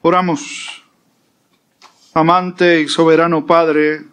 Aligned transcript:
Oramos. 0.00 0.84
Amante 2.14 2.82
y 2.82 2.88
soberano 2.88 3.46
Padre, 3.46 4.06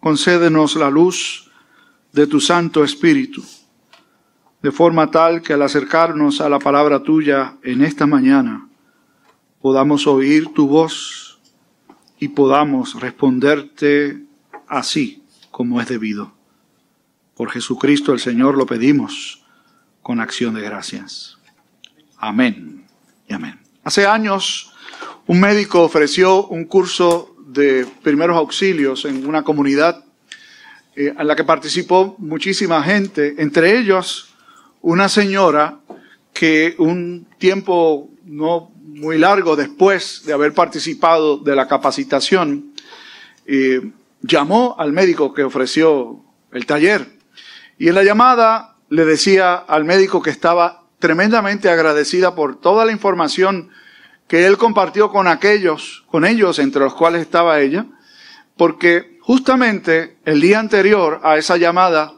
concédenos 0.00 0.74
la 0.76 0.88
luz 0.88 1.50
de 2.12 2.26
tu 2.26 2.40
Santo 2.40 2.82
Espíritu, 2.82 3.44
de 4.62 4.72
forma 4.72 5.10
tal 5.10 5.42
que 5.42 5.52
al 5.52 5.60
acercarnos 5.60 6.40
a 6.40 6.48
la 6.48 6.58
palabra 6.58 7.02
tuya 7.02 7.56
en 7.62 7.82
esta 7.82 8.06
mañana, 8.06 8.68
podamos 9.60 10.06
oír 10.06 10.54
tu 10.54 10.66
voz 10.66 11.40
y 12.18 12.28
podamos 12.28 12.98
responderte 12.98 14.24
así 14.66 15.22
como 15.50 15.78
es 15.78 15.88
debido. 15.88 16.32
Por 17.34 17.50
Jesucristo 17.50 18.14
el 18.14 18.20
Señor 18.20 18.56
lo 18.56 18.64
pedimos 18.64 19.44
con 20.00 20.20
acción 20.20 20.54
de 20.54 20.62
gracias. 20.62 21.36
Amén 22.16 22.86
y 23.28 23.34
amén. 23.34 23.60
Hace 23.84 24.06
años 24.06 24.72
un 25.26 25.40
médico 25.40 25.82
ofreció 25.82 26.46
un 26.46 26.64
curso 26.64 27.34
de 27.46 27.86
primeros 28.02 28.36
auxilios 28.36 29.04
en 29.04 29.26
una 29.26 29.42
comunidad 29.42 30.04
eh, 30.94 31.14
en 31.18 31.26
la 31.26 31.34
que 31.34 31.44
participó 31.44 32.14
muchísima 32.18 32.82
gente, 32.82 33.34
entre 33.38 33.78
ellos 33.78 34.34
una 34.82 35.08
señora 35.08 35.80
que 36.32 36.74
un 36.78 37.26
tiempo 37.38 38.08
no 38.24 38.70
muy 38.84 39.18
largo 39.18 39.56
después 39.56 40.22
de 40.24 40.32
haber 40.32 40.54
participado 40.54 41.38
de 41.38 41.56
la 41.56 41.66
capacitación, 41.66 42.72
eh, 43.46 43.80
llamó 44.22 44.76
al 44.78 44.92
médico 44.92 45.34
que 45.34 45.42
ofreció 45.42 46.20
el 46.52 46.66
taller. 46.66 47.06
Y 47.78 47.88
en 47.88 47.94
la 47.94 48.04
llamada 48.04 48.76
le 48.88 49.04
decía 49.04 49.54
al 49.54 49.84
médico 49.84 50.22
que 50.22 50.30
estaba 50.30 50.84
tremendamente 50.98 51.68
agradecida 51.68 52.34
por 52.34 52.60
toda 52.60 52.84
la 52.84 52.92
información 52.92 53.70
que 54.28 54.46
él 54.46 54.58
compartió 54.58 55.10
con 55.10 55.28
aquellos, 55.28 56.04
con 56.10 56.24
ellos 56.24 56.58
entre 56.58 56.82
los 56.82 56.94
cuales 56.94 57.22
estaba 57.22 57.60
ella, 57.60 57.86
porque 58.56 59.18
justamente 59.20 60.16
el 60.24 60.40
día 60.40 60.58
anterior 60.58 61.20
a 61.22 61.36
esa 61.36 61.56
llamada 61.56 62.14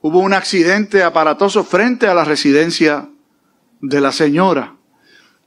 hubo 0.00 0.20
un 0.20 0.34
accidente 0.34 1.02
aparatoso 1.02 1.64
frente 1.64 2.06
a 2.06 2.14
la 2.14 2.24
residencia 2.24 3.08
de 3.80 4.00
la 4.00 4.12
señora. 4.12 4.76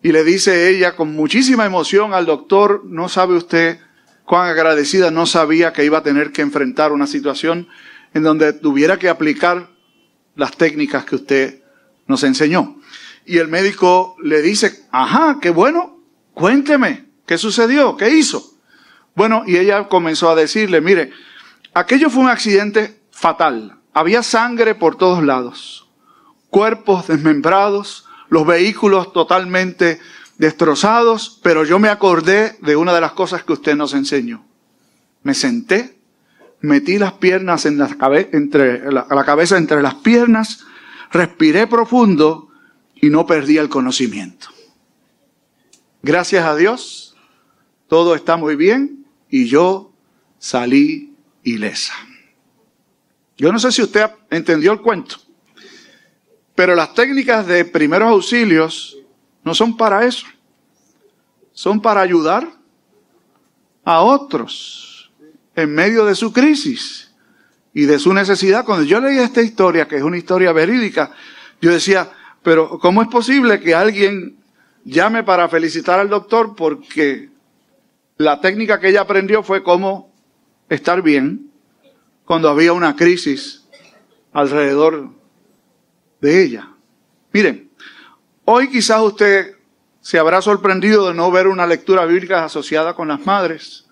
Y 0.02 0.12
le 0.12 0.24
dice 0.24 0.70
ella 0.70 0.96
con 0.96 1.14
muchísima 1.14 1.66
emoción 1.66 2.14
al 2.14 2.26
doctor, 2.26 2.84
no 2.86 3.10
sabe 3.10 3.36
usted 3.36 3.80
cuán 4.26 4.50
agradecida 4.50 5.12
no 5.12 5.26
sabía 5.26 5.74
que 5.74 5.86
iba 5.86 6.00
a 6.00 6.04
tener 6.04 6.32
que 6.32 6.42
enfrentar 6.42 6.92
una 6.92 7.08
situación 7.08 7.68
en 8.14 8.24
donde 8.24 8.54
tuviera 8.54 8.98
que 8.98 9.10
aplicar 9.10 9.70
las 10.36 10.56
técnicas 10.58 11.06
que 11.06 11.16
usted 11.16 11.62
nos 12.08 12.24
enseñó. 12.24 12.78
Y 13.26 13.38
el 13.40 13.48
médico 13.48 14.16
le 14.22 14.42
dice, 14.42 14.86
ajá, 14.92 15.40
qué 15.42 15.50
bueno, 15.50 16.00
cuénteme, 16.34 17.06
¿qué 17.26 17.38
sucedió? 17.38 17.98
¿Qué 17.98 18.10
hizo? 18.10 18.54
Bueno, 19.16 19.44
y 19.48 19.58
ella 19.58 19.88
comenzó 19.88 20.30
a 20.30 20.36
decirle, 20.36 20.82
mire, 20.82 21.12
aquello 21.74 22.10
fue 22.10 22.24
un 22.24 22.30
accidente 22.30 23.00
fatal. 23.12 23.80
Había 23.94 24.22
sangre 24.24 24.76
por 24.76 24.98
todos 24.98 25.24
lados, 25.24 25.88
cuerpos 26.50 27.08
desmembrados, 27.08 28.06
los 28.30 28.46
vehículos 28.46 29.14
totalmente 29.14 30.00
destrozados, 30.38 31.40
pero 31.42 31.64
yo 31.64 31.80
me 31.80 31.90
acordé 31.90 32.58
de 32.62 32.76
una 32.76 32.94
de 32.94 33.02
las 33.02 33.14
cosas 33.14 33.44
que 33.44 33.54
usted 33.54 33.76
nos 33.76 33.94
enseñó. 33.94 34.46
Me 35.24 35.34
senté, 35.34 35.98
metí 36.60 37.00
las 37.00 37.14
piernas 37.14 37.66
en 37.66 37.78
la, 37.78 37.90
entre, 38.34 38.92
la 38.92 39.24
cabeza 39.26 39.58
entre 39.58 39.82
las 39.82 39.96
piernas, 39.96 40.66
respiré 41.12 41.68
profundo 41.68 42.50
y 42.96 43.10
no 43.10 43.26
perdí 43.26 43.58
el 43.58 43.70
conocimiento. 43.70 44.48
Gracias 46.02 46.46
a 46.46 46.56
Dios, 46.56 47.16
todo 47.88 48.16
está 48.16 48.38
muy 48.38 48.56
bien 48.56 49.06
y 49.30 49.48
yo 49.48 49.92
salí 50.38 51.16
ilesa. 51.44 51.94
Yo 53.38 53.52
no 53.52 53.60
sé 53.60 53.72
si 53.72 53.82
usted 53.82 54.10
entendió 54.30 54.72
el 54.72 54.82
cuento, 54.82 55.18
pero 56.56 56.76
las 56.76 56.94
técnicas 56.94 57.46
de 57.48 57.66
primeros 57.66 58.10
auxilios 58.10 58.98
no 59.44 59.54
son 59.54 59.76
para 59.76 60.06
eso. 60.06 60.26
Son 61.52 61.82
para 61.82 62.02
ayudar 62.02 62.48
a 63.84 64.02
otros 64.02 65.12
en 65.56 65.74
medio 65.74 66.06
de 66.06 66.16
su 66.16 66.34
crisis 66.34 67.12
y 67.74 67.86
de 67.86 68.00
su 68.00 68.14
necesidad. 68.14 68.66
Cuando 68.66 68.84
yo 68.86 69.00
leí 69.00 69.20
esta 69.20 69.42
historia, 69.42 69.88
que 69.88 69.98
es 69.98 70.04
una 70.04 70.18
historia 70.18 70.52
verídica, 70.52 71.12
yo 71.62 71.72
decía, 71.72 72.12
pero 72.46 72.78
¿cómo 72.78 73.02
es 73.02 73.08
posible 73.08 73.60
que 73.60 73.74
alguien 73.74 74.38
llame 74.84 75.24
para 75.24 75.50
felicitar 75.50 76.00
al 76.00 76.10
doctor 76.10 76.56
porque 76.56 77.32
la 78.18 78.40
técnica 78.40 78.80
que 78.80 78.90
ella 78.90 79.02
aprendió 79.02 79.42
fue 79.42 79.64
cómo 79.64 80.14
estar 80.70 81.02
bien 81.02 81.50
cuando 82.24 82.48
había 82.48 82.72
una 82.72 82.96
crisis 82.96 83.66
alrededor 84.32 85.10
de 86.22 86.44
ella? 86.44 86.70
Miren, 87.34 87.72
hoy 88.46 88.70
quizás 88.70 89.02
usted 89.02 89.56
se 90.00 90.20
habrá 90.20 90.40
sorprendido 90.44 91.08
de 91.08 91.16
no 91.16 91.32
ver 91.32 91.48
una 91.48 91.66
lectura 91.66 92.06
bíblica 92.06 92.46
asociada 92.46 92.94
con 92.94 93.08
las 93.08 93.26
madres 93.26 93.88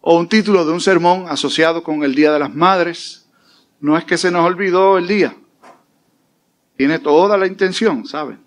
o 0.00 0.16
un 0.16 0.28
título 0.28 0.64
de 0.64 0.70
un 0.70 0.80
sermón 0.80 1.26
asociado 1.28 1.82
con 1.82 2.04
el 2.04 2.14
Día 2.14 2.32
de 2.32 2.38
las 2.38 2.54
Madres. 2.54 3.28
No 3.80 3.98
es 3.98 4.04
que 4.04 4.18
se 4.18 4.30
nos 4.30 4.46
olvidó 4.46 4.98
el 4.98 5.08
día, 5.08 5.34
tiene 6.78 7.00
toda 7.00 7.36
la 7.36 7.48
intención, 7.48 8.06
¿saben? 8.06 8.38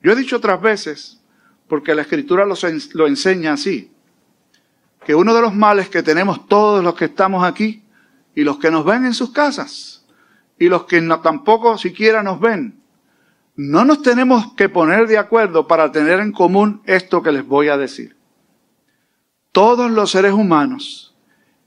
Yo 0.00 0.12
he 0.12 0.14
dicho 0.14 0.36
otras 0.36 0.60
veces, 0.60 1.20
porque 1.66 1.96
la 1.96 2.02
escritura 2.02 2.46
lo, 2.46 3.06
enseña 3.08 3.54
así, 3.54 3.90
que 5.04 5.12
uno 5.12 5.34
de 5.34 5.40
los 5.40 5.52
males 5.52 5.88
que 5.88 6.04
tenemos 6.04 6.46
todos 6.46 6.84
los 6.84 6.94
que 6.94 7.06
estamos 7.06 7.42
aquí 7.42 7.82
y 8.36 8.44
los 8.44 8.58
que 8.58 8.70
nos 8.70 8.84
ven 8.84 9.04
en 9.04 9.14
sus 9.14 9.32
casas 9.32 10.06
y 10.60 10.68
los 10.68 10.84
que 10.84 11.02
tampoco 11.24 11.76
siquiera 11.76 12.22
nos 12.22 12.38
ven, 12.38 12.80
no 13.56 13.84
nos 13.84 14.00
tenemos 14.02 14.52
que 14.52 14.68
poner 14.68 15.08
de 15.08 15.18
acuerdo 15.18 15.66
para 15.66 15.90
tener 15.90 16.20
en 16.20 16.30
común 16.30 16.82
esto 16.84 17.20
que 17.20 17.32
les 17.32 17.44
voy 17.44 17.66
a 17.66 17.76
decir. 17.76 18.14
Todos 19.50 19.90
los 19.90 20.12
seres 20.12 20.34
humanos 20.34 21.16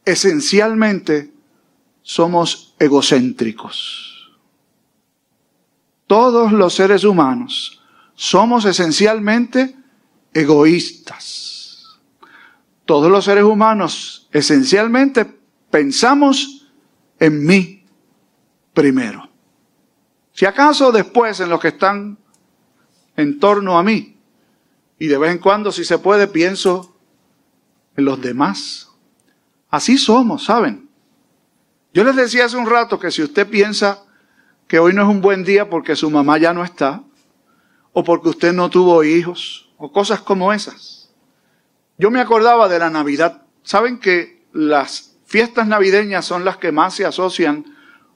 esencialmente 0.06 1.34
somos 2.04 2.74
egocéntricos 2.80 4.09
todos 6.10 6.52
los 6.52 6.74
seres 6.74 7.04
humanos 7.04 7.84
somos 8.16 8.66
esencialmente 8.66 9.76
egoístas. 10.34 12.00
Todos 12.84 13.12
los 13.12 13.26
seres 13.26 13.44
humanos 13.44 14.28
esencialmente 14.32 15.24
pensamos 15.70 16.68
en 17.20 17.46
mí 17.46 17.86
primero. 18.74 19.30
Si 20.34 20.48
acaso 20.48 20.92
después 20.92 21.42
en 21.42 21.50
los 21.50 21.62
que 21.62 21.68
están 21.68 22.18
en 23.16 23.40
torno 23.40 23.78
a 23.78 23.84
mí, 23.84 24.18
y 24.98 25.06
de 25.06 25.18
vez 25.20 25.32
en 25.32 25.38
cuando, 25.38 25.72
si 25.72 25.86
se 25.86 26.00
puede, 26.00 26.28
pienso 26.28 26.98
en 27.96 28.06
los 28.06 28.20
demás. 28.20 28.90
Así 29.70 29.96
somos, 30.00 30.46
¿saben? 30.46 30.90
Yo 31.94 32.04
les 32.04 32.16
decía 32.16 32.46
hace 32.46 32.58
un 32.58 32.66
rato 32.66 33.00
que 33.00 33.12
si 33.12 33.22
usted 33.22 33.48
piensa 33.48 34.09
que 34.70 34.78
hoy 34.78 34.94
no 34.94 35.02
es 35.02 35.08
un 35.10 35.20
buen 35.20 35.44
día 35.44 35.68
porque 35.68 35.96
su 35.96 36.12
mamá 36.12 36.38
ya 36.38 36.54
no 36.54 36.64
está, 36.64 37.04
o 37.92 38.04
porque 38.04 38.30
usted 38.30 38.54
no 38.54 38.70
tuvo 38.70 39.04
hijos, 39.04 39.68
o 39.78 39.92
cosas 39.92 40.22
como 40.22 40.54
esas. 40.54 41.10
Yo 41.98 42.12
me 42.12 42.22
acordaba 42.22 42.70
de 42.70 42.78
la 42.78 42.92
Navidad. 42.92 43.42
Saben 43.64 44.00
que 44.00 44.46
las 44.54 45.18
fiestas 45.26 45.68
navideñas 45.68 46.24
son 46.24 46.46
las 46.46 46.58
que 46.58 46.72
más 46.72 46.94
se 46.94 47.04
asocian 47.04 47.66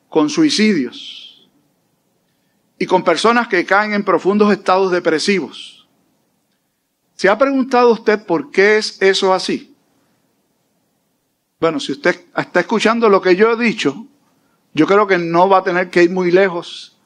con 0.09 0.29
suicidios 0.29 1.49
y 2.77 2.85
con 2.85 3.03
personas 3.03 3.47
que 3.47 3.65
caen 3.65 3.93
en 3.93 4.03
profundos 4.03 4.51
estados 4.53 4.91
depresivos. 4.91 5.87
¿Se 7.15 7.29
ha 7.29 7.37
preguntado 7.37 7.91
usted 7.91 8.23
por 8.27 8.51
qué 8.51 8.77
es 8.77 9.01
eso 9.01 9.33
así? 9.33 9.75
Bueno, 11.59 11.79
si 11.79 11.93
usted 11.93 12.25
está 12.37 12.59
escuchando 12.59 13.09
lo 13.09 13.23
que 13.23 13.35
yo 13.35 13.53
he 13.53 13.57
dicho, 13.57 14.05
yo 14.73 14.87
creo 14.87 15.07
que 15.07 15.17
no 15.17 15.47
va 15.47 15.59
a 15.59 15.63
tener 15.63 15.89
que 15.89 16.03
ir 16.03 16.09
muy 16.09 16.31
lejos 16.31 16.97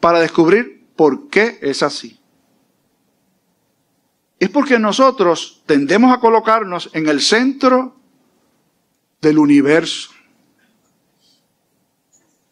para 0.00 0.20
descubrir 0.20 0.86
por 0.96 1.28
qué 1.28 1.58
es 1.60 1.82
así. 1.82 2.18
Es 4.38 4.48
porque 4.48 4.78
nosotros 4.78 5.62
tendemos 5.66 6.14
a 6.14 6.20
colocarnos 6.20 6.88
en 6.94 7.08
el 7.08 7.20
centro 7.20 7.94
del 9.20 9.38
universo. 9.38 10.10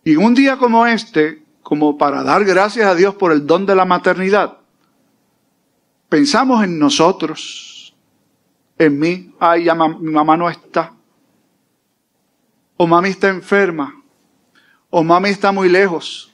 Y 0.05 0.17
un 0.17 0.35
día 0.35 0.59
como 0.59 0.87
este, 0.87 1.43
como 1.63 1.97
para 1.97 2.23
dar 2.23 2.45
gracias 2.45 2.87
a 2.87 2.95
Dios 2.95 3.15
por 3.15 3.33
el 3.33 3.47
don 3.47 3.65
de 3.65 3.75
la 3.75 3.87
maternidad, 3.87 4.59
pensamos 6.09 6.63
en 6.63 6.79
nosotros, 6.79 7.95
en 8.79 8.99
mí, 8.99 9.35
ay, 9.41 9.65
ya 9.65 9.75
mi 9.75 10.13
mamá 10.13 10.37
no 10.37 10.49
está, 10.51 10.93
o 12.77 12.87
mami 12.87 13.11
está 13.11 13.29
enferma, 13.29 13.98
o 14.91 15.05
mami 15.05 15.31
está 15.31 15.53
muy 15.53 15.69
lejos, 15.69 16.33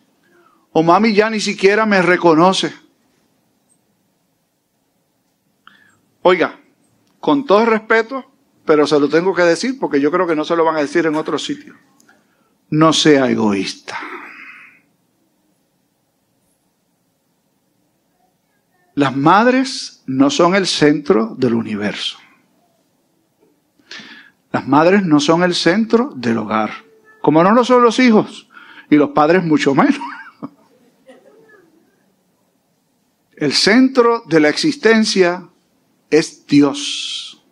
o 0.72 0.82
mami 0.82 1.12
ya 1.12 1.30
ni 1.30 1.40
siquiera 1.40 1.86
me 1.86 2.02
reconoce. 2.02 2.74
Oiga, 6.22 6.58
con 7.20 7.44
todo 7.44 7.66
respeto, 7.66 8.24
pero 8.64 8.86
se 8.86 8.98
lo 8.98 9.08
tengo 9.08 9.34
que 9.34 9.42
decir 9.42 9.78
porque 9.78 10.00
yo 10.00 10.10
creo 10.10 10.26
que 10.26 10.36
no 10.36 10.44
se 10.44 10.56
lo 10.56 10.64
van 10.64 10.76
a 10.76 10.80
decir 10.80 11.06
en 11.06 11.16
otro 11.16 11.38
sitio. 11.38 11.74
No 12.70 12.92
sea 12.92 13.30
egoísta. 13.30 13.98
Las 18.94 19.14
madres 19.14 20.02
no 20.06 20.30
son 20.30 20.54
el 20.54 20.66
centro 20.66 21.34
del 21.36 21.54
universo. 21.54 22.18
Las 24.52 24.66
madres 24.68 25.04
no 25.04 25.18
son 25.18 25.42
el 25.42 25.54
centro 25.54 26.12
del 26.14 26.38
hogar, 26.38 26.70
como 27.20 27.42
no 27.42 27.52
lo 27.52 27.64
son 27.64 27.82
los 27.82 27.98
hijos 27.98 28.43
y 28.90 28.96
los 28.96 29.10
padres 29.10 29.44
mucho 29.44 29.74
menos. 29.74 30.00
El 33.36 33.52
centro 33.52 34.22
de 34.26 34.40
la 34.40 34.48
existencia 34.48 35.48
es 36.10 36.46
Dios. 36.46 37.42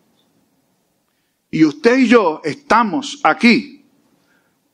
Y 1.51 1.65
usted 1.65 1.97
y 1.97 2.07
yo 2.07 2.41
estamos 2.43 3.19
aquí 3.23 3.85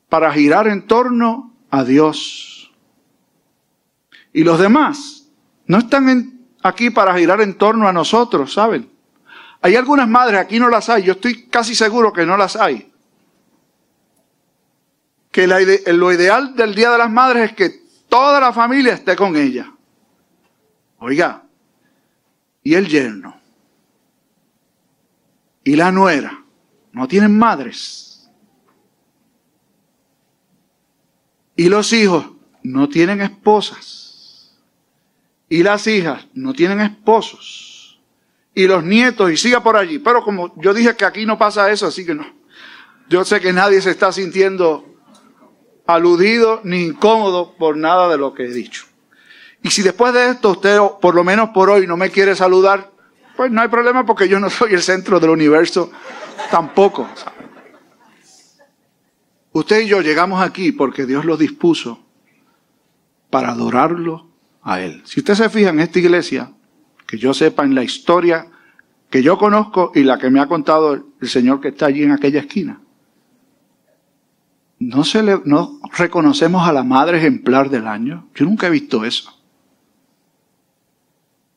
para 0.07 0.31
girar 0.31 0.67
en 0.67 0.87
torno 0.87 1.53
a 1.69 1.83
Dios. 1.83 2.71
Y 4.31 4.43
los 4.43 4.59
demás 4.59 5.27
no 5.65 5.79
están 5.79 6.39
aquí 6.63 6.89
para 6.89 7.15
girar 7.17 7.41
en 7.41 7.55
torno 7.55 7.87
a 7.87 7.93
nosotros, 7.93 8.53
¿saben? 8.53 8.89
Hay 9.61 9.75
algunas 9.75 10.07
madres, 10.07 10.39
aquí 10.39 10.59
no 10.59 10.69
las 10.69 10.89
hay, 10.89 11.03
yo 11.03 11.13
estoy 11.13 11.47
casi 11.47 11.75
seguro 11.75 12.13
que 12.13 12.25
no 12.25 12.37
las 12.37 12.55
hay. 12.55 12.88
Que 15.31 15.47
lo 15.47 16.11
ideal 16.11 16.55
del 16.55 16.73
Día 16.73 16.91
de 16.91 16.97
las 16.97 17.11
Madres 17.11 17.51
es 17.51 17.55
que 17.55 17.69
toda 18.09 18.39
la 18.39 18.51
familia 18.51 18.93
esté 18.93 19.15
con 19.15 19.35
ella. 19.35 19.71
Oiga, 20.97 21.43
y 22.63 22.73
el 22.73 22.87
yerno, 22.87 23.39
y 25.63 25.75
la 25.75 25.91
nuera, 25.91 26.43
no 26.91 27.07
tienen 27.07 27.37
madres. 27.37 28.29
Y 31.55 31.69
los 31.69 31.93
hijos 31.93 32.25
no 32.63 32.89
tienen 32.89 33.21
esposas. 33.21 34.55
Y 35.47 35.63
las 35.63 35.85
hijas 35.87 36.27
no 36.33 36.53
tienen 36.53 36.81
esposos. 36.81 37.99
Y 38.53 38.67
los 38.67 38.83
nietos, 38.83 39.31
y 39.31 39.37
siga 39.37 39.61
por 39.61 39.77
allí. 39.77 39.99
Pero 39.99 40.23
como 40.23 40.53
yo 40.61 40.73
dije 40.73 40.95
que 40.95 41.05
aquí 41.05 41.25
no 41.25 41.37
pasa 41.37 41.71
eso, 41.71 41.87
así 41.87 42.05
que 42.05 42.15
no. 42.15 42.25
Yo 43.09 43.23
sé 43.23 43.39
que 43.39 43.53
nadie 43.53 43.81
se 43.81 43.91
está 43.91 44.11
sintiendo 44.11 44.88
aludido 45.95 46.61
ni 46.63 46.83
incómodo 46.83 47.55
por 47.57 47.77
nada 47.77 48.09
de 48.09 48.17
lo 48.17 48.33
que 48.33 48.43
he 48.43 48.53
dicho. 48.53 48.85
Y 49.61 49.71
si 49.71 49.81
después 49.81 50.13
de 50.13 50.31
esto 50.31 50.51
usted, 50.51 50.79
por 51.01 51.15
lo 51.15 51.23
menos 51.23 51.49
por 51.49 51.69
hoy, 51.69 51.85
no 51.87 51.97
me 51.97 52.09
quiere 52.09 52.35
saludar, 52.35 52.91
pues 53.35 53.51
no 53.51 53.61
hay 53.61 53.67
problema 53.67 54.05
porque 54.05 54.27
yo 54.27 54.39
no 54.39 54.49
soy 54.49 54.73
el 54.73 54.81
centro 54.81 55.19
del 55.19 55.31
universo 55.31 55.91
tampoco. 56.51 57.07
Usted 59.51 59.81
y 59.81 59.87
yo 59.87 60.01
llegamos 60.01 60.41
aquí 60.41 60.71
porque 60.71 61.05
Dios 61.05 61.25
lo 61.25 61.35
dispuso 61.35 62.05
para 63.29 63.49
adorarlo 63.49 64.29
a 64.61 64.81
Él. 64.81 65.01
Si 65.05 65.19
usted 65.19 65.35
se 65.35 65.49
fija 65.49 65.69
en 65.69 65.79
esta 65.79 65.99
iglesia, 65.99 66.51
que 67.07 67.17
yo 67.17 67.33
sepa 67.33 67.63
en 67.63 67.75
la 67.75 67.83
historia 67.83 68.47
que 69.09 69.23
yo 69.23 69.37
conozco 69.37 69.91
y 69.95 70.03
la 70.03 70.19
que 70.19 70.29
me 70.29 70.39
ha 70.39 70.47
contado 70.47 70.93
el 71.19 71.27
Señor 71.27 71.59
que 71.59 71.69
está 71.69 71.87
allí 71.87 72.03
en 72.03 72.11
aquella 72.11 72.41
esquina, 72.41 72.79
no, 74.79 75.03
se 75.03 75.21
le, 75.21 75.41
no 75.45 75.79
reconocemos 75.97 76.67
a 76.67 76.71
la 76.71 76.83
madre 76.83 77.17
ejemplar 77.17 77.69
del 77.69 77.85
año. 77.87 78.29
Yo 78.33 78.45
nunca 78.45 78.67
he 78.67 78.71
visto 78.71 79.03
eso. 79.03 79.35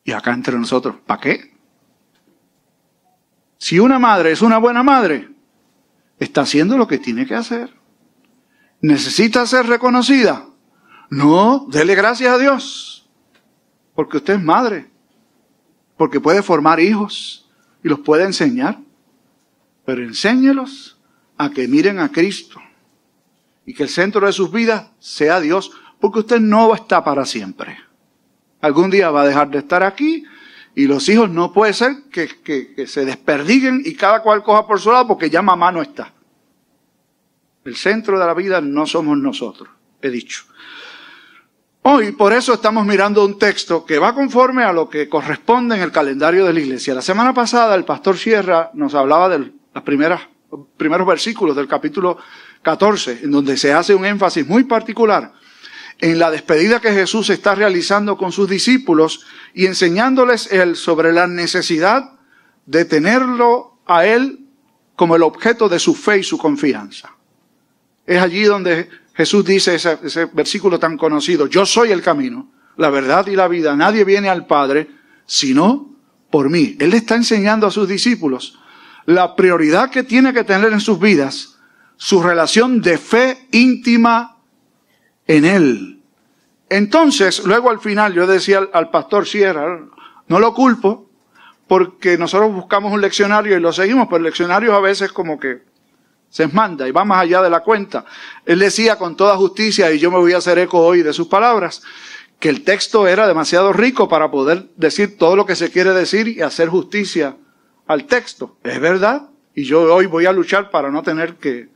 Y 0.05 0.13
acá 0.13 0.33
entre 0.35 0.59
nosotros, 0.59 0.97
¿para 1.07 1.21
qué? 1.21 1.53
Si 3.59 3.79
una 3.79 4.01
madre 4.01 4.33
es 4.33 4.43
una 4.43 4.59
buena 4.59 4.83
madre, 4.83 5.29
está 6.19 6.41
haciendo 6.41 6.77
lo 6.77 6.89
que 6.89 6.99
tiene 6.99 7.25
que 7.25 7.37
hacer. 7.37 7.73
¿Necesita 8.81 9.47
ser 9.47 9.67
reconocida? 9.67 10.47
No, 11.09 11.67
dele 11.71 11.95
gracias 11.95 12.35
a 12.35 12.39
Dios. 12.39 13.09
Porque 13.95 14.17
usted 14.17 14.35
es 14.35 14.43
madre. 14.43 14.91
Porque 15.97 16.21
puede 16.21 16.43
formar 16.43 16.81
hijos 16.81 17.49
y 17.85 17.89
los 17.89 18.01
puede 18.01 18.25
enseñar. 18.25 18.81
Pero 19.85 20.03
enséñelos 20.03 20.99
a 21.39 21.51
que 21.51 21.69
miren 21.69 22.01
a 22.01 22.11
Cristo. 22.11 22.61
Y 23.67 23.75
que 23.75 23.85
el 23.85 23.89
centro 23.89 24.27
de 24.27 24.33
sus 24.33 24.51
vidas 24.51 24.91
sea 24.99 25.41
Dios. 25.41 25.73
Porque 26.01 26.21
usted 26.21 26.41
no 26.41 26.75
está 26.75 27.05
para 27.05 27.25
siempre. 27.25 27.79
Algún 28.61 28.91
día 28.91 29.11
va 29.11 29.23
a 29.23 29.27
dejar 29.27 29.51
de 29.51 29.59
estar 29.59 29.83
aquí 29.83 30.25
y 30.75 30.87
los 30.87 31.09
hijos 31.09 31.31
no 31.31 31.53
puede 31.53 31.73
ser 31.73 32.05
que, 32.11 32.87
se 32.87 33.05
desperdiguen 33.05 33.83
y 33.85 33.95
cada 33.95 34.23
cual 34.23 34.43
coja 34.43 34.67
por 34.67 34.81
su 34.81 34.91
lado 34.91 35.07
porque 35.07 35.29
ya 35.29 35.43
mamá 35.43 35.71
no 35.71 35.83
está. 35.83 36.13
El 37.65 37.77
centro 37.77 38.19
de 38.19 38.27
la 38.27 38.35
vida 38.35 38.61
no 38.61 38.87
somos 38.87 39.19
nosotros, 39.19 39.69
he 40.01 40.11
dicho. 40.11 40.45
Hoy 41.83 42.13
por 42.13 42.33
eso 42.33 42.55
estamos 42.55 42.87
mirando 42.87 43.25
un 43.25 43.39
texto 43.39 43.85
que 43.85 43.99
va 43.99 44.15
conforme 44.15 44.65
a 44.65 44.73
lo 44.73 44.89
que 44.89 45.09
corresponde 45.09 45.77
en 45.77 45.83
el 45.83 45.93
calendario 45.93 46.45
de 46.45 46.53
la 46.53 46.61
iglesia. 46.61 46.95
La 46.95 47.03
semana 47.03 47.35
pasada 47.35 47.75
el 47.75 47.85
pastor 47.85 48.17
Sierra 48.17 48.71
nos 48.75 48.95
hablaba 48.95 49.29
de 49.29 49.53
los 49.75 49.83
primeros 49.83 51.07
versículos 51.07 51.57
del 51.57 51.69
capítulo 51.69 52.19
14, 52.63 53.21
en 53.23 53.31
donde 53.31 53.57
se 53.57 53.73
hace 53.73 53.95
un 53.95 54.05
énfasis 54.05 54.47
muy 54.47 54.65
particular 54.65 55.33
en 56.01 56.19
la 56.19 56.31
despedida 56.31 56.81
que 56.81 56.93
Jesús 56.93 57.31
está 57.31 57.55
realizando 57.55 58.17
con 58.17 58.33
sus 58.33 58.49
discípulos 58.49 59.25
y 59.55 59.67
enseñándoles 59.67 60.51
él 60.51 60.75
sobre 60.77 61.13
la 61.13 61.27
necesidad 61.27 62.13
de 62.67 62.85
tenerlo 62.85 63.79
a 63.87 64.07
él 64.07 64.41
como 64.97 65.17
el 65.17 65.23
objeto 65.23 65.69
de 65.69 65.79
su 65.79 65.95
fe 65.95 66.19
y 66.19 66.23
su 66.23 66.39
confianza. 66.39 67.15
Es 68.05 68.21
allí 68.21 68.43
donde 68.43 68.89
Jesús 69.15 69.45
dice 69.45 69.77
ese, 69.77 69.99
ese 70.03 70.25
versículo 70.27 70.79
tan 70.79 70.97
conocido, 70.97 71.47
yo 71.47 71.65
soy 71.67 71.93
el 71.93 72.03
camino, 72.03 72.51
la 72.77 72.91
verdad 72.91 73.27
y 73.27 73.37
la 73.37 73.49
vida, 73.49 73.77
nadie 73.77 74.05
viene 74.05 74.29
al 74.29 74.47
Padre 74.47 74.89
sino 75.25 75.95
por 76.31 76.51
mí. 76.51 76.77
Él 76.81 76.95
está 76.95 77.15
enseñando 77.15 77.67
a 77.67 77.71
sus 77.71 77.87
discípulos 77.87 78.59
la 79.07 79.37
prioridad 79.37 79.91
que 79.91 80.03
tiene 80.03 80.33
que 80.33 80.45
tener 80.45 80.73
en 80.73 80.81
sus 80.81 80.99
vidas, 80.99 81.52
su 82.03 82.21
relación 82.21 82.81
de 82.81 82.99
fe 82.99 83.47
íntima 83.53 84.39
en 85.25 85.45
Él. 85.45 86.03
Entonces, 86.69 87.45
luego 87.45 87.71
al 87.71 87.79
final 87.79 88.13
yo 88.13 88.27
decía 88.27 88.69
al, 88.73 88.91
pastor 88.91 89.25
Sierra, 89.25 89.87
no 90.27 90.41
lo 90.41 90.53
culpo, 90.53 91.09
porque 91.69 92.19
nosotros 92.19 92.53
buscamos 92.53 92.93
un 92.93 93.01
leccionario 93.01 93.57
y 93.57 93.61
lo 93.61 93.73
seguimos, 93.73 94.09
pero 94.09 94.17
el 94.17 94.25
leccionario 94.25 94.75
a 94.75 94.81
veces 94.81 95.13
como 95.13 95.39
que 95.39 95.63
se 96.29 96.49
manda 96.49 96.89
y 96.89 96.91
va 96.91 97.05
más 97.05 97.23
allá 97.23 97.41
de 97.41 97.51
la 97.51 97.61
cuenta. 97.61 98.05
Él 98.45 98.59
decía 98.59 98.97
con 98.97 99.17
toda 99.17 99.37
justicia, 99.37 99.93
y 99.93 100.01
yo 100.01 100.11
me 100.11 100.19
voy 100.19 100.33
a 100.33 100.39
hacer 100.39 100.59
eco 100.59 100.81
hoy 100.81 101.05
de 101.05 101.13
sus 101.13 101.29
palabras, 101.29 101.83
que 102.41 102.49
el 102.49 102.65
texto 102.65 103.07
era 103.07 103.29
demasiado 103.29 103.73
rico 103.73 104.09
para 104.09 104.29
poder 104.29 104.71
decir 104.75 105.17
todo 105.17 105.37
lo 105.37 105.47
que 105.47 105.55
se 105.55 105.71
quiere 105.71 105.93
decir 105.93 106.27
y 106.27 106.43
hacer 106.43 106.69
justicia 106.69 107.37
al 107.87 108.07
texto. 108.07 108.57
Es 108.65 108.81
verdad, 108.81 109.29
y 109.55 109.63
yo 109.63 109.95
hoy 109.95 110.07
voy 110.07 110.27
a 110.27 110.33
luchar 110.33 110.69
para 110.73 110.91
no 110.91 111.05
tener 111.05 111.37
que, 111.37 111.71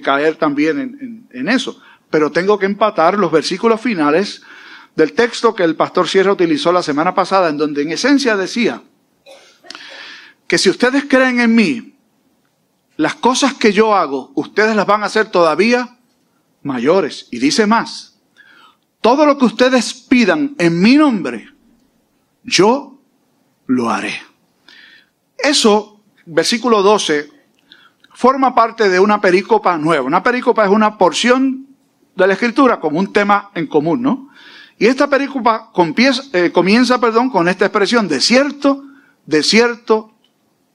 caer 0.00 0.36
también 0.36 1.26
en 1.32 1.48
eso 1.48 1.80
pero 2.10 2.32
tengo 2.32 2.58
que 2.58 2.66
empatar 2.66 3.16
los 3.16 3.30
versículos 3.30 3.80
finales 3.80 4.42
del 4.96 5.12
texto 5.12 5.54
que 5.54 5.62
el 5.62 5.76
pastor 5.76 6.08
Sierra 6.08 6.32
utilizó 6.32 6.72
la 6.72 6.82
semana 6.82 7.14
pasada, 7.14 7.48
en 7.48 7.56
donde 7.56 7.82
en 7.82 7.92
esencia 7.92 8.36
decía 8.36 8.82
que 10.48 10.58
si 10.58 10.68
ustedes 10.68 11.04
creen 11.08 11.38
en 11.38 11.54
mí, 11.54 11.94
las 12.96 13.14
cosas 13.14 13.54
que 13.54 13.72
yo 13.72 13.94
hago, 13.94 14.32
ustedes 14.34 14.74
las 14.74 14.86
van 14.86 15.04
a 15.04 15.06
hacer 15.06 15.30
todavía 15.30 15.96
mayores. 16.62 17.28
Y 17.30 17.38
dice 17.38 17.66
más, 17.66 18.18
todo 19.00 19.24
lo 19.24 19.38
que 19.38 19.44
ustedes 19.44 19.94
pidan 19.94 20.56
en 20.58 20.80
mi 20.80 20.96
nombre, 20.96 21.48
yo 22.42 22.98
lo 23.66 23.88
haré. 23.88 24.20
Eso, 25.38 26.02
versículo 26.26 26.82
12, 26.82 27.30
forma 28.20 28.54
parte 28.54 28.90
de 28.90 29.00
una 29.00 29.18
perícopa 29.18 29.78
nueva. 29.78 30.04
Una 30.04 30.22
perícopa 30.22 30.66
es 30.66 30.70
una 30.70 30.98
porción 30.98 31.68
de 32.14 32.26
la 32.26 32.34
escritura 32.34 32.78
como 32.78 32.98
un 32.98 33.14
tema 33.14 33.50
en 33.54 33.66
común, 33.66 34.02
¿no? 34.02 34.28
Y 34.78 34.88
esta 34.88 35.08
película 35.08 35.70
eh, 36.34 36.50
comienza, 36.52 37.00
perdón, 37.00 37.30
con 37.30 37.48
esta 37.48 37.64
expresión, 37.64 38.08
de 38.08 38.20
cierto, 38.20 38.84
de 39.24 39.42
cierto 39.42 40.12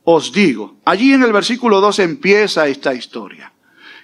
os 0.03 0.31
digo. 0.31 0.77
Allí 0.85 1.13
en 1.13 1.21
el 1.21 1.31
versículo 1.31 1.81
2 1.81 1.99
empieza 1.99 2.67
esta 2.67 2.95
historia, 2.95 3.53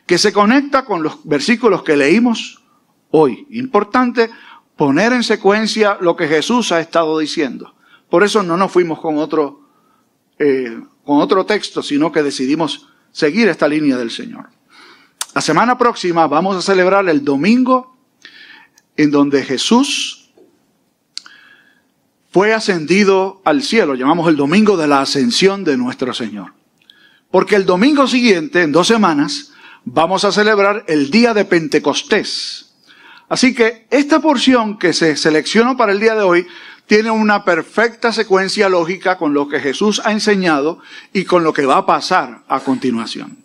que 0.06 0.20
se 0.20 0.32
conecta 0.32 0.86
con 0.86 1.02
los 1.02 1.18
versículos 1.24 1.82
que 1.82 1.98
leímos 1.98 2.62
hoy. 3.10 3.48
Importante 3.50 4.30
poner 4.76 5.14
en 5.14 5.24
secuencia 5.24 5.98
lo 6.00 6.16
que 6.16 6.28
Jesús 6.28 6.72
ha 6.72 6.80
estado 6.80 7.18
diciendo. 7.18 7.74
Por 8.08 8.24
eso 8.24 8.44
no 8.44 8.56
nos 8.56 8.72
fuimos 8.72 9.00
con 9.00 9.18
otro, 9.18 9.62
eh, 10.38 10.80
con 11.04 11.22
otro 11.22 11.44
texto, 11.48 11.82
sino 11.82 12.12
que 12.12 12.22
decidimos 12.22 12.91
seguir 13.12 13.48
esta 13.48 13.68
línea 13.68 13.98
del 13.98 14.12
Señor. 14.12 14.50
La 15.34 15.42
semana 15.42 15.78
próxima 15.78 16.28
vamos 16.28 16.58
a 16.58 16.62
celebrar 16.62 17.08
el 17.08 17.24
domingo 17.24 17.98
en 18.98 19.12
donde 19.12 19.44
Jesús 19.44 20.30
fue 22.32 22.54
ascendido 22.54 23.42
al 23.46 23.62
cielo. 23.62 23.96
Llamamos 23.96 24.28
el 24.30 24.36
domingo 24.36 24.78
de 24.78 24.88
la 24.88 25.02
ascensión 25.02 25.64
de 25.64 25.78
nuestro 25.78 26.14
Señor. 26.14 26.54
Porque 27.30 27.56
el 27.56 27.66
domingo 27.66 28.08
siguiente, 28.08 28.62
en 28.62 28.72
dos 28.72 28.88
semanas, 28.88 29.54
vamos 29.86 30.26
a 30.26 30.32
celebrar 30.32 30.84
el 30.88 31.12
día 31.12 31.34
de 31.34 31.46
Pentecostés. 31.46 32.74
Así 33.30 33.54
que 33.54 33.88
esta 33.90 34.20
porción 34.20 34.78
que 34.78 34.92
se 34.92 35.16
seleccionó 35.16 35.78
para 35.78 35.94
el 35.94 36.00
día 36.00 36.16
de 36.16 36.24
hoy 36.24 36.48
tiene 36.92 37.10
una 37.10 37.46
perfecta 37.46 38.12
secuencia 38.12 38.68
lógica 38.68 39.18
con 39.18 39.34
lo 39.34 39.48
que 39.48 39.62
Jesús 39.62 40.02
ha 40.04 40.12
enseñado 40.12 40.80
y 41.14 41.24
con 41.24 41.42
lo 41.42 41.54
que 41.54 41.66
va 41.66 41.78
a 41.78 41.86
pasar 41.86 42.44
a 42.50 42.60
continuación. 42.60 43.38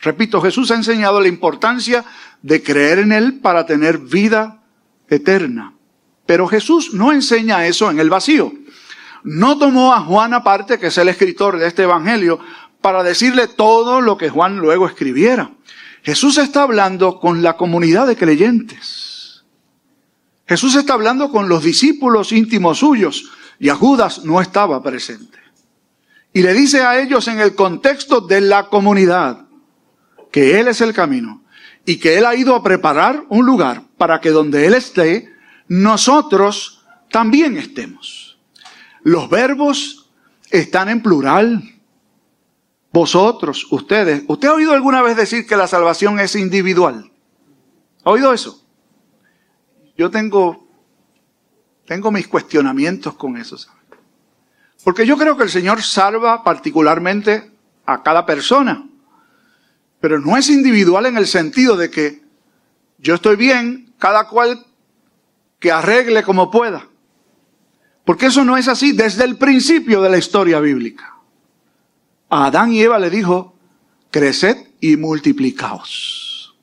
Repito, 0.00 0.42
Jesús 0.42 0.72
ha 0.72 0.74
enseñado 0.74 1.20
la 1.20 1.28
importancia 1.28 2.04
de 2.42 2.64
creer 2.64 2.98
en 2.98 3.12
Él 3.12 3.38
para 3.38 3.64
tener 3.64 3.98
vida 3.98 4.64
eterna. 5.08 5.74
Pero 6.26 6.48
Jesús 6.48 6.92
no 6.92 7.12
enseña 7.12 7.64
eso 7.64 7.92
en 7.92 8.00
el 8.00 8.10
vacío. 8.10 8.52
No 9.22 9.56
tomó 9.56 9.94
a 9.94 10.00
Juan 10.00 10.34
aparte, 10.34 10.80
que 10.80 10.88
es 10.88 10.98
el 10.98 11.08
escritor 11.10 11.60
de 11.60 11.68
este 11.68 11.84
Evangelio, 11.84 12.40
para 12.80 13.04
decirle 13.04 13.46
todo 13.46 14.00
lo 14.00 14.18
que 14.18 14.30
Juan 14.30 14.58
luego 14.58 14.88
escribiera. 14.88 15.52
Jesús 16.02 16.38
está 16.38 16.64
hablando 16.64 17.20
con 17.20 17.44
la 17.44 17.56
comunidad 17.56 18.08
de 18.08 18.16
creyentes. 18.16 19.09
Jesús 20.50 20.74
está 20.74 20.94
hablando 20.94 21.30
con 21.30 21.48
los 21.48 21.62
discípulos 21.62 22.32
íntimos 22.32 22.80
suyos 22.80 23.30
y 23.60 23.68
a 23.68 23.76
Judas 23.76 24.24
no 24.24 24.40
estaba 24.40 24.82
presente. 24.82 25.38
Y 26.32 26.42
le 26.42 26.52
dice 26.52 26.82
a 26.82 27.00
ellos 27.00 27.28
en 27.28 27.38
el 27.38 27.54
contexto 27.54 28.20
de 28.20 28.40
la 28.40 28.66
comunidad 28.66 29.46
que 30.32 30.58
Él 30.58 30.66
es 30.66 30.80
el 30.80 30.92
camino 30.92 31.44
y 31.86 31.98
que 31.98 32.18
Él 32.18 32.26
ha 32.26 32.34
ido 32.34 32.56
a 32.56 32.64
preparar 32.64 33.26
un 33.28 33.46
lugar 33.46 33.84
para 33.96 34.20
que 34.20 34.30
donde 34.30 34.66
Él 34.66 34.74
esté, 34.74 35.32
nosotros 35.68 36.82
también 37.12 37.56
estemos. 37.56 38.36
Los 39.04 39.30
verbos 39.30 40.10
están 40.50 40.88
en 40.88 41.00
plural. 41.00 41.62
Vosotros, 42.92 43.68
ustedes. 43.70 44.24
¿Usted 44.26 44.48
ha 44.48 44.54
oído 44.54 44.72
alguna 44.72 45.00
vez 45.00 45.16
decir 45.16 45.46
que 45.46 45.54
la 45.54 45.68
salvación 45.68 46.18
es 46.18 46.34
individual? 46.34 47.12
¿Ha 48.02 48.10
oído 48.10 48.32
eso? 48.32 48.59
Yo 50.00 50.10
tengo, 50.10 50.66
mis 52.10 52.26
cuestionamientos 52.26 53.16
con 53.16 53.36
eso. 53.36 53.58
Porque 54.82 55.04
yo 55.04 55.18
creo 55.18 55.36
que 55.36 55.42
el 55.42 55.50
Señor 55.50 55.82
salva 55.82 56.42
particularmente 56.42 57.50
a 57.84 58.02
cada 58.02 58.24
persona. 58.24 58.88
Pero 60.00 60.18
no 60.18 60.38
es 60.38 60.48
individual 60.48 61.04
en 61.04 61.18
el 61.18 61.26
sentido 61.26 61.76
de 61.76 61.90
que 61.90 62.22
yo 62.96 63.16
estoy 63.16 63.36
bien, 63.36 63.92
cada 63.98 64.26
cual 64.26 64.64
que 65.58 65.70
arregle 65.70 66.22
como 66.22 66.50
pueda. 66.50 66.88
Porque 68.06 68.24
eso 68.24 68.42
no 68.42 68.56
es 68.56 68.68
así 68.68 68.92
desde 68.92 69.24
el 69.24 69.36
principio 69.36 70.00
de 70.00 70.08
la 70.08 70.16
historia 70.16 70.60
bíblica. 70.60 71.14
A 72.30 72.46
Adán 72.46 72.72
y 72.72 72.80
Eva 72.80 72.98
le 72.98 73.10
dijo, 73.10 73.54
creced 74.10 74.68
y 74.80 74.96
multiplicaos. 74.96 76.56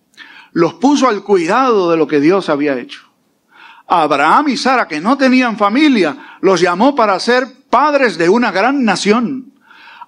Los 0.53 0.74
puso 0.74 1.08
al 1.08 1.24
cuidado 1.24 1.91
de 1.91 1.98
lo 1.98 2.08
que 2.08 2.20
Dios 2.20 2.50
había 2.50 2.75
hecho. 2.79 3.06
Abraham 3.88 4.50
y 4.50 4.58
Sara, 4.58 4.88
que 4.88 5.00
no 5.00 5.17
tenían 5.17 5.58
familia, 5.58 6.38
los 6.41 6.60
llamó 6.60 6.94
para 6.94 7.20
ser 7.20 7.48
padres 7.70 8.17
de 8.17 8.29
una 8.29 8.51
gran 8.51 8.84
nación. 8.84 9.53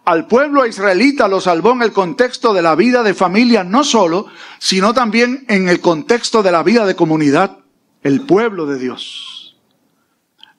Al 0.05 0.27
pueblo 0.27 0.65
israelita 0.65 1.27
lo 1.27 1.39
salvó 1.39 1.71
en 1.71 1.81
el 1.81 1.91
contexto 1.91 2.53
de 2.53 2.61
la 2.61 2.75
vida 2.75 3.03
de 3.03 3.13
familia 3.13 3.63
no 3.63 3.83
solo, 3.83 4.27
sino 4.57 4.93
también 4.93 5.45
en 5.47 5.69
el 5.69 5.79
contexto 5.81 6.43
de 6.43 6.51
la 6.51 6.63
vida 6.63 6.85
de 6.85 6.95
comunidad, 6.95 7.59
el 8.03 8.21
pueblo 8.21 8.65
de 8.65 8.79
Dios. 8.79 9.55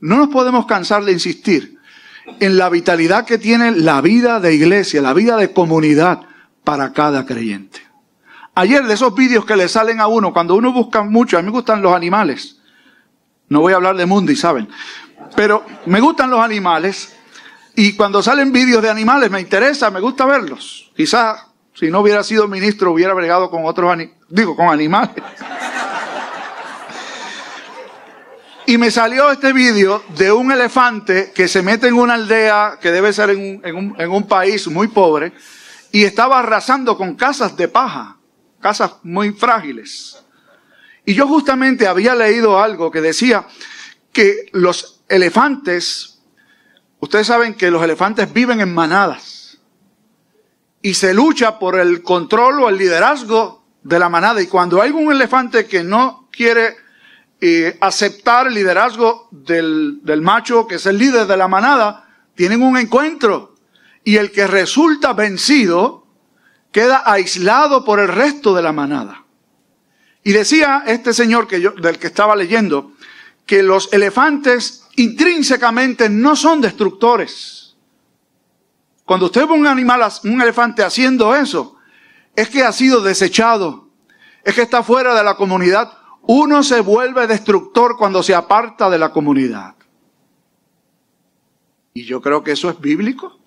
No 0.01 0.17
nos 0.17 0.29
podemos 0.29 0.67
cansar 0.67 1.05
de 1.05 1.13
insistir 1.13 1.79
en 2.39 2.57
la 2.57 2.69
vitalidad 2.69 3.27
que 3.27 3.39
tiene 3.39 3.73
la 3.73 4.01
vida 4.01 4.41
de 4.41 4.55
iglesia, 4.55 5.03
la 5.03 5.13
vida 5.13 5.37
de 5.37 5.53
comunidad 5.53 6.21
para 6.65 6.93
cada 6.93 7.27
creyente. 7.27 7.81
Ayer 8.55 8.85
de 8.85 8.95
esos 8.95 9.15
vídeos 9.15 9.45
que 9.45 9.57
le 9.57 9.69
salen 9.69 10.01
a 10.01 10.07
uno, 10.07 10.33
cuando 10.33 10.55
uno 10.55 10.73
busca 10.73 11.03
mucho, 11.03 11.39
a 11.39 11.43
mí 11.43 11.47
me 11.47 11.53
gustan 11.53 11.83
los 11.83 11.95
animales. 11.95 12.60
No 13.51 13.61
voy 13.61 13.73
a 13.73 13.77
hablar 13.77 13.97
de 13.97 14.07
Mundi, 14.07 14.37
¿saben? 14.37 14.69
Pero 15.35 15.67
me 15.87 16.01
gustan 16.01 16.31
los 16.31 16.41
animales 16.41 17.17
y 17.75 17.95
cuando 17.97 18.23
salen 18.23 18.53
vídeos 18.53 18.81
de 18.81 18.89
animales 18.89 19.29
me 19.29 19.41
interesa, 19.41 19.91
me 19.91 20.01
gusta 20.01 20.25
verlos. 20.25 20.91
Quizás 20.97 21.47
si 21.75 21.91
no 21.91 22.01
hubiera 22.01 22.23
sido 22.23 22.47
ministro 22.47 22.93
hubiera 22.93 23.13
bregado 23.13 23.51
con 23.51 23.65
otros 23.65 23.93
digo, 24.29 24.55
con 24.55 24.69
animales. 24.69 25.17
Y 28.67 28.79
me 28.79 28.93
salió 28.93 29.33
este 29.33 29.53
vídeo 29.53 30.05
de 30.17 30.31
un 30.31 30.53
elefante 30.53 31.33
que 31.35 31.49
se 31.49 31.61
mete 31.61 31.89
en 31.89 31.95
una 31.95 32.15
aldea 32.15 32.79
que 32.81 32.93
debe 32.93 33.13
ser 33.13 33.31
en 33.31 33.41
un, 33.41 33.67
en, 33.67 33.75
un, 33.75 33.97
en 33.99 34.11
un, 34.13 34.29
país 34.29 34.69
muy 34.69 34.87
pobre 34.87 35.33
y 35.91 36.05
estaba 36.05 36.39
arrasando 36.39 36.97
con 36.97 37.17
casas 37.17 37.57
de 37.57 37.67
paja, 37.67 38.17
casas 38.61 38.93
muy 39.03 39.33
frágiles. 39.33 40.23
Y 41.11 41.15
yo 41.15 41.27
justamente 41.27 41.89
había 41.89 42.15
leído 42.15 42.61
algo 42.61 42.91
que 42.91 43.01
decía 43.01 43.47
que 44.13 44.47
los 44.53 45.03
elefantes 45.09 46.11
Ustedes 47.01 47.27
saben 47.27 47.55
que 47.55 47.71
los 47.71 47.83
elefantes 47.83 48.31
viven 48.33 48.61
en 48.61 48.75
manadas 48.75 49.59
y 50.83 50.95
se 50.95 51.15
lucha 51.15 51.59
por 51.59 51.79
el 51.79 52.03
control 52.03 52.61
o 52.61 52.69
el 52.69 52.77
liderazgo 52.77 53.65
de 53.83 53.99
la 53.99 54.11
manada. 54.11 54.43
Y 54.43 54.47
cuando 54.47 54.83
hay 54.83 54.91
un 54.91 55.11
elefante 55.11 55.67
que 55.67 55.83
no 55.83 56.29
quiere 56.31 56.77
eh, 57.41 57.77
aceptar 57.81 58.49
el 58.49 58.55
liderazgo 58.55 59.29
del, 59.31 60.01
del 60.03 60.21
macho, 60.21 60.67
que 60.67 60.75
es 60.75 60.85
el 60.85 60.99
líder 60.99 61.27
de 61.27 61.39
la 61.39 61.49
manada, 61.49 62.07
tienen 62.35 62.63
un 62.63 62.77
encuentro. 62.77 63.55
Y 64.05 64.17
el 64.17 64.31
que 64.31 64.47
resulta 64.47 65.15
vencido 65.15 66.07
queda 66.71 67.03
aislado 67.07 67.83
por 67.85 67.99
el 67.99 68.09
resto 68.09 68.55
de 68.55 68.63
la 68.63 68.73
manada. 68.73 69.20
Y 70.23 70.33
decía 70.33 70.85
este 70.87 71.15
señor 71.15 71.49
del 71.49 71.99
que 71.99 72.07
estaba 72.07 72.37
leyendo, 72.37 72.93
que 73.47 73.63
los 73.63 73.93
elefantes 73.93 74.87
intrínsecamente 74.97 76.09
no 76.09 76.37
son 76.37 76.61
destructores. 76.61 77.75
Cuando 79.05 79.27
usted 79.27 79.47
ve 79.47 79.55
un 79.55 79.67
animal, 79.67 80.03
un 80.25 80.41
elefante 80.41 80.85
haciendo 80.85 81.35
eso, 81.35 81.77
es 82.37 82.49
que 82.49 82.63
ha 82.63 82.73
sido 82.73 83.01
desechado, 83.01 83.89
es 84.45 84.55
que 84.55 84.63
está 84.63 84.83
fuera 84.83 85.15
de 85.15 85.25
la 85.25 85.37
comunidad. 85.37 85.93
Uno 86.23 86.63
se 86.63 86.81
vuelve 86.81 87.27
destructor 87.27 87.97
cuando 87.97 88.23
se 88.23 88.35
aparta 88.35 88.89
de 88.89 88.99
la 88.99 89.11
comunidad. 89.11 89.75
Y 91.93 92.05
yo 92.05 92.21
creo 92.21 92.45
que 92.45 92.53
eso 92.53 92.71
es 92.71 92.79
bíblico. 92.81 93.39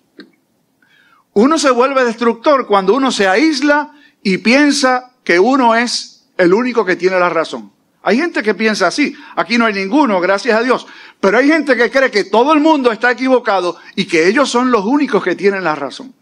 Uno 1.32 1.58
se 1.58 1.70
vuelve 1.70 2.04
destructor 2.04 2.66
cuando 2.66 2.94
uno 2.94 3.10
se 3.10 3.26
aísla 3.26 3.92
y 4.22 4.38
piensa 4.38 5.14
que 5.24 5.40
uno 5.40 5.74
es 5.74 6.13
el 6.36 6.52
único 6.52 6.84
que 6.84 6.96
tiene 6.96 7.18
la 7.18 7.28
razón. 7.28 7.72
Hay 8.02 8.18
gente 8.18 8.42
que 8.42 8.54
piensa 8.54 8.86
así. 8.86 9.16
Aquí 9.34 9.56
no 9.56 9.64
hay 9.64 9.72
ninguno, 9.72 10.20
gracias 10.20 10.58
a 10.58 10.62
Dios. 10.62 10.86
Pero 11.20 11.38
hay 11.38 11.48
gente 11.48 11.74
que 11.74 11.90
cree 11.90 12.10
que 12.10 12.24
todo 12.24 12.52
el 12.52 12.60
mundo 12.60 12.92
está 12.92 13.10
equivocado 13.10 13.78
y 13.96 14.04
que 14.04 14.28
ellos 14.28 14.50
son 14.50 14.70
los 14.70 14.84
únicos 14.84 15.24
que 15.24 15.34
tienen 15.34 15.64
la 15.64 15.74
razón. 15.74 16.14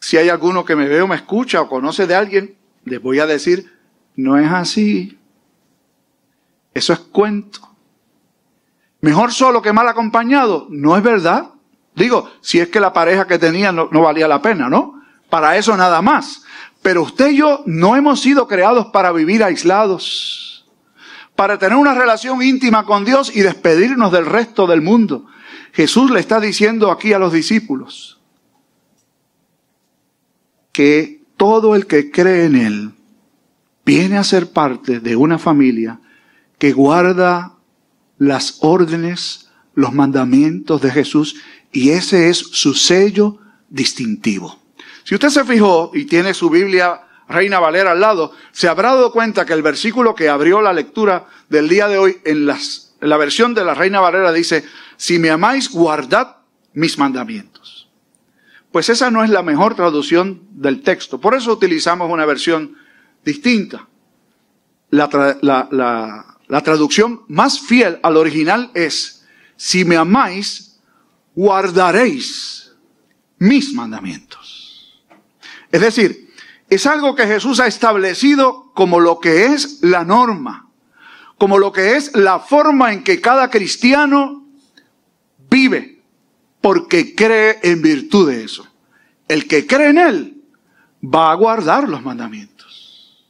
Si 0.00 0.16
hay 0.16 0.30
alguno 0.30 0.64
que 0.64 0.74
me 0.74 0.88
ve 0.88 1.02
o 1.02 1.06
me 1.06 1.16
escucha 1.16 1.60
o 1.60 1.68
conoce 1.68 2.06
de 2.06 2.14
alguien, 2.14 2.56
les 2.84 3.00
voy 3.00 3.18
a 3.18 3.26
decir, 3.26 3.70
no 4.16 4.38
es 4.38 4.50
así. 4.50 5.18
Eso 6.72 6.94
es 6.94 6.98
cuento. 6.98 7.60
Mejor 9.02 9.32
solo 9.32 9.60
que 9.60 9.74
mal 9.74 9.86
acompañado. 9.86 10.66
No 10.70 10.96
es 10.96 11.02
verdad. 11.02 11.50
Digo, 11.94 12.30
si 12.40 12.58
es 12.58 12.68
que 12.68 12.80
la 12.80 12.94
pareja 12.94 13.26
que 13.26 13.38
tenía 13.38 13.70
no, 13.70 13.88
no 13.92 14.00
valía 14.00 14.26
la 14.26 14.40
pena, 14.40 14.70
¿no? 14.70 15.02
Para 15.28 15.58
eso 15.58 15.76
nada 15.76 16.00
más. 16.00 16.42
Pero 16.84 17.02
usted 17.02 17.30
y 17.30 17.38
yo 17.38 17.62
no 17.64 17.96
hemos 17.96 18.20
sido 18.20 18.46
creados 18.46 18.88
para 18.88 19.10
vivir 19.10 19.42
aislados, 19.42 20.66
para 21.34 21.58
tener 21.58 21.78
una 21.78 21.94
relación 21.94 22.42
íntima 22.42 22.84
con 22.84 23.06
Dios 23.06 23.34
y 23.34 23.40
despedirnos 23.40 24.12
del 24.12 24.26
resto 24.26 24.66
del 24.66 24.82
mundo. 24.82 25.24
Jesús 25.72 26.10
le 26.10 26.20
está 26.20 26.40
diciendo 26.40 26.90
aquí 26.90 27.14
a 27.14 27.18
los 27.18 27.32
discípulos 27.32 28.20
que 30.72 31.22
todo 31.38 31.74
el 31.74 31.86
que 31.86 32.10
cree 32.10 32.44
en 32.44 32.56
Él 32.56 32.92
viene 33.86 34.18
a 34.18 34.22
ser 34.22 34.52
parte 34.52 35.00
de 35.00 35.16
una 35.16 35.38
familia 35.38 36.00
que 36.58 36.74
guarda 36.74 37.54
las 38.18 38.58
órdenes, 38.60 39.48
los 39.74 39.94
mandamientos 39.94 40.82
de 40.82 40.90
Jesús 40.90 41.36
y 41.72 41.92
ese 41.92 42.28
es 42.28 42.36
su 42.36 42.74
sello 42.74 43.38
distintivo. 43.70 44.63
Si 45.04 45.14
usted 45.14 45.28
se 45.28 45.44
fijó 45.44 45.90
y 45.92 46.06
tiene 46.06 46.32
su 46.32 46.48
Biblia 46.48 47.02
Reina 47.28 47.60
Valera 47.60 47.92
al 47.92 48.00
lado, 48.00 48.32
se 48.52 48.68
habrá 48.68 48.94
dado 48.94 49.12
cuenta 49.12 49.44
que 49.44 49.52
el 49.52 49.62
versículo 49.62 50.14
que 50.14 50.30
abrió 50.30 50.62
la 50.62 50.72
lectura 50.72 51.26
del 51.48 51.68
día 51.68 51.88
de 51.88 51.98
hoy 51.98 52.16
en, 52.24 52.46
la 52.46 53.16
versión 53.18 53.54
de 53.54 53.64
la 53.64 53.74
Reina 53.74 54.00
Valera 54.00 54.32
dice, 54.32 54.64
si 54.96 55.18
me 55.18 55.30
amáis, 55.30 55.70
guardad 55.70 56.36
mis 56.72 56.98
mandamientos. 56.98 57.88
Pues 58.72 58.88
esa 58.88 59.10
no 59.10 59.22
es 59.22 59.30
la 59.30 59.42
mejor 59.42 59.74
traducción 59.74 60.42
del 60.50 60.80
texto. 60.80 61.20
Por 61.20 61.34
eso 61.34 61.52
utilizamos 61.52 62.10
una 62.10 62.24
versión 62.24 62.76
distinta. 63.24 63.86
La 64.90 65.08
traducción 66.64 67.22
más 67.28 67.60
fiel 67.60 68.00
al 68.02 68.16
original 68.16 68.70
es, 68.74 69.26
si 69.56 69.84
me 69.84 69.96
amáis, 69.96 70.80
guardaréis 71.34 72.72
mis 73.38 73.72
mandamientos. 73.74 74.63
Es 75.74 75.80
decir, 75.80 76.32
es 76.70 76.86
algo 76.86 77.16
que 77.16 77.26
Jesús 77.26 77.58
ha 77.58 77.66
establecido 77.66 78.70
como 78.74 79.00
lo 79.00 79.18
que 79.18 79.46
es 79.46 79.82
la 79.82 80.04
norma, 80.04 80.70
como 81.36 81.58
lo 81.58 81.72
que 81.72 81.96
es 81.96 82.14
la 82.14 82.38
forma 82.38 82.92
en 82.92 83.02
que 83.02 83.20
cada 83.20 83.50
cristiano 83.50 84.46
vive, 85.50 86.00
porque 86.60 87.16
cree 87.16 87.58
en 87.64 87.82
virtud 87.82 88.30
de 88.30 88.44
eso. 88.44 88.68
El 89.26 89.48
que 89.48 89.66
cree 89.66 89.88
en 89.88 89.98
Él 89.98 90.42
va 91.04 91.32
a 91.32 91.34
guardar 91.34 91.88
los 91.88 92.04
mandamientos. 92.04 93.26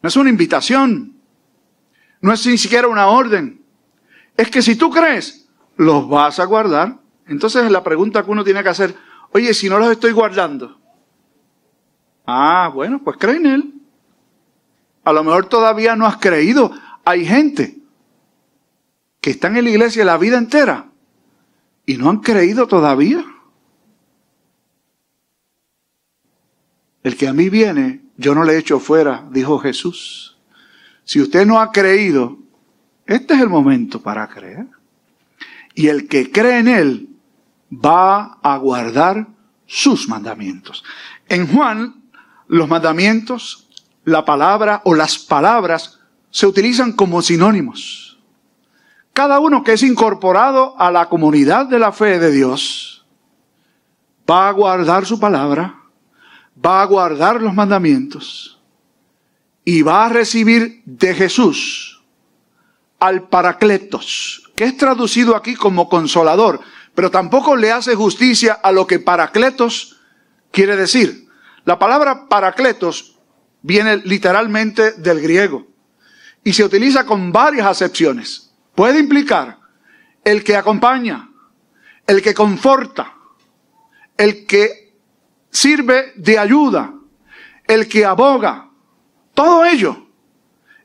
No 0.00 0.08
es 0.08 0.16
una 0.16 0.30
invitación, 0.30 1.14
no 2.22 2.32
es 2.32 2.46
ni 2.46 2.56
siquiera 2.56 2.88
una 2.88 3.08
orden. 3.08 3.60
Es 4.34 4.48
que 4.50 4.62
si 4.62 4.76
tú 4.76 4.88
crees, 4.88 5.46
los 5.76 6.08
vas 6.08 6.38
a 6.38 6.46
guardar. 6.46 7.00
Entonces 7.26 7.70
la 7.70 7.84
pregunta 7.84 8.24
que 8.24 8.30
uno 8.30 8.44
tiene 8.44 8.62
que 8.62 8.70
hacer, 8.70 9.07
oye, 9.32 9.54
si 9.54 9.68
no 9.68 9.78
los 9.78 9.90
estoy 9.90 10.12
guardando. 10.12 10.78
Ah, 12.26 12.70
bueno, 12.72 13.00
pues 13.02 13.16
cree 13.16 13.36
en 13.36 13.46
Él. 13.46 13.74
A 15.04 15.12
lo 15.12 15.24
mejor 15.24 15.46
todavía 15.46 15.96
no 15.96 16.06
has 16.06 16.18
creído. 16.18 16.70
Hay 17.04 17.24
gente 17.24 17.78
que 19.20 19.30
está 19.30 19.48
en 19.48 19.64
la 19.64 19.70
iglesia 19.70 20.04
la 20.04 20.18
vida 20.18 20.36
entera 20.36 20.90
y 21.86 21.96
no 21.96 22.10
han 22.10 22.18
creído 22.18 22.66
todavía. 22.66 23.24
El 27.02 27.16
que 27.16 27.28
a 27.28 27.32
mí 27.32 27.48
viene, 27.48 28.02
yo 28.18 28.34
no 28.34 28.44
le 28.44 28.58
echo 28.58 28.78
fuera, 28.78 29.26
dijo 29.30 29.58
Jesús. 29.58 30.36
Si 31.04 31.22
usted 31.22 31.46
no 31.46 31.60
ha 31.60 31.72
creído, 31.72 32.38
este 33.06 33.32
es 33.32 33.40
el 33.40 33.48
momento 33.48 34.02
para 34.02 34.28
creer. 34.28 34.66
Y 35.74 35.88
el 35.88 36.08
que 36.08 36.30
cree 36.30 36.58
en 36.58 36.68
Él 36.68 37.08
va 37.70 38.38
a 38.42 38.56
guardar 38.56 39.26
sus 39.66 40.08
mandamientos. 40.08 40.84
En 41.28 41.46
Juan, 41.46 42.02
los 42.46 42.68
mandamientos, 42.68 43.68
la 44.04 44.24
palabra 44.24 44.80
o 44.84 44.94
las 44.94 45.18
palabras 45.18 45.98
se 46.30 46.46
utilizan 46.46 46.92
como 46.92 47.22
sinónimos. 47.22 48.18
Cada 49.12 49.40
uno 49.40 49.64
que 49.64 49.72
es 49.72 49.82
incorporado 49.82 50.74
a 50.78 50.90
la 50.90 51.08
comunidad 51.08 51.66
de 51.66 51.78
la 51.78 51.92
fe 51.92 52.18
de 52.18 52.30
Dios 52.30 53.04
va 54.28 54.48
a 54.48 54.52
guardar 54.52 55.06
su 55.06 55.18
palabra, 55.18 55.74
va 56.64 56.82
a 56.82 56.86
guardar 56.86 57.40
los 57.40 57.54
mandamientos 57.54 58.60
y 59.64 59.82
va 59.82 60.06
a 60.06 60.08
recibir 60.08 60.82
de 60.84 61.14
Jesús 61.14 62.02
al 62.98 63.28
Paracletos, 63.28 64.50
que 64.56 64.64
es 64.64 64.76
traducido 64.76 65.36
aquí 65.36 65.54
como 65.54 65.88
consolador, 65.88 66.60
pero 66.98 67.12
tampoco 67.12 67.54
le 67.54 67.70
hace 67.70 67.94
justicia 67.94 68.54
a 68.54 68.72
lo 68.72 68.84
que 68.84 68.98
Paracletos 68.98 70.00
quiere 70.50 70.74
decir. 70.74 71.28
La 71.64 71.78
palabra 71.78 72.26
Paracletos 72.26 73.16
viene 73.62 73.98
literalmente 73.98 74.94
del 74.94 75.20
griego 75.20 75.68
y 76.42 76.52
se 76.54 76.64
utiliza 76.64 77.06
con 77.06 77.30
varias 77.30 77.68
acepciones 77.68 78.50
puede 78.74 78.98
implicar 78.98 79.60
el 80.24 80.42
que 80.42 80.56
acompaña, 80.56 81.30
el 82.04 82.20
que 82.20 82.34
conforta, 82.34 83.14
el 84.16 84.44
que 84.44 84.92
sirve 85.52 86.14
de 86.16 86.36
ayuda, 86.36 86.94
el 87.68 87.86
que 87.86 88.06
aboga. 88.06 88.70
Todo 89.34 89.64
ello 89.64 90.08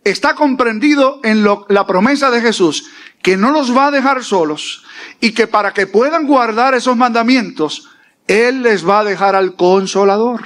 está 0.04 0.36
comprendido 0.36 1.22
en 1.24 1.44
la 1.44 1.88
promesa 1.88 2.30
de 2.30 2.42
Jesús, 2.42 2.88
que 3.24 3.38
no 3.38 3.52
los 3.52 3.76
va 3.76 3.88
a 3.88 3.92
dejar 3.92 4.24
solos 4.24 4.84
y 5.20 5.32
que 5.32 5.48
para 5.48 5.74
que 5.74 5.88
puedan 5.88 6.28
guardar 6.28 6.76
esos 6.76 6.96
mandamientos, 6.96 7.90
Él 8.28 8.62
les 8.62 8.88
va 8.88 9.00
a 9.00 9.04
dejar 9.06 9.34
al 9.34 9.56
consolador, 9.56 10.46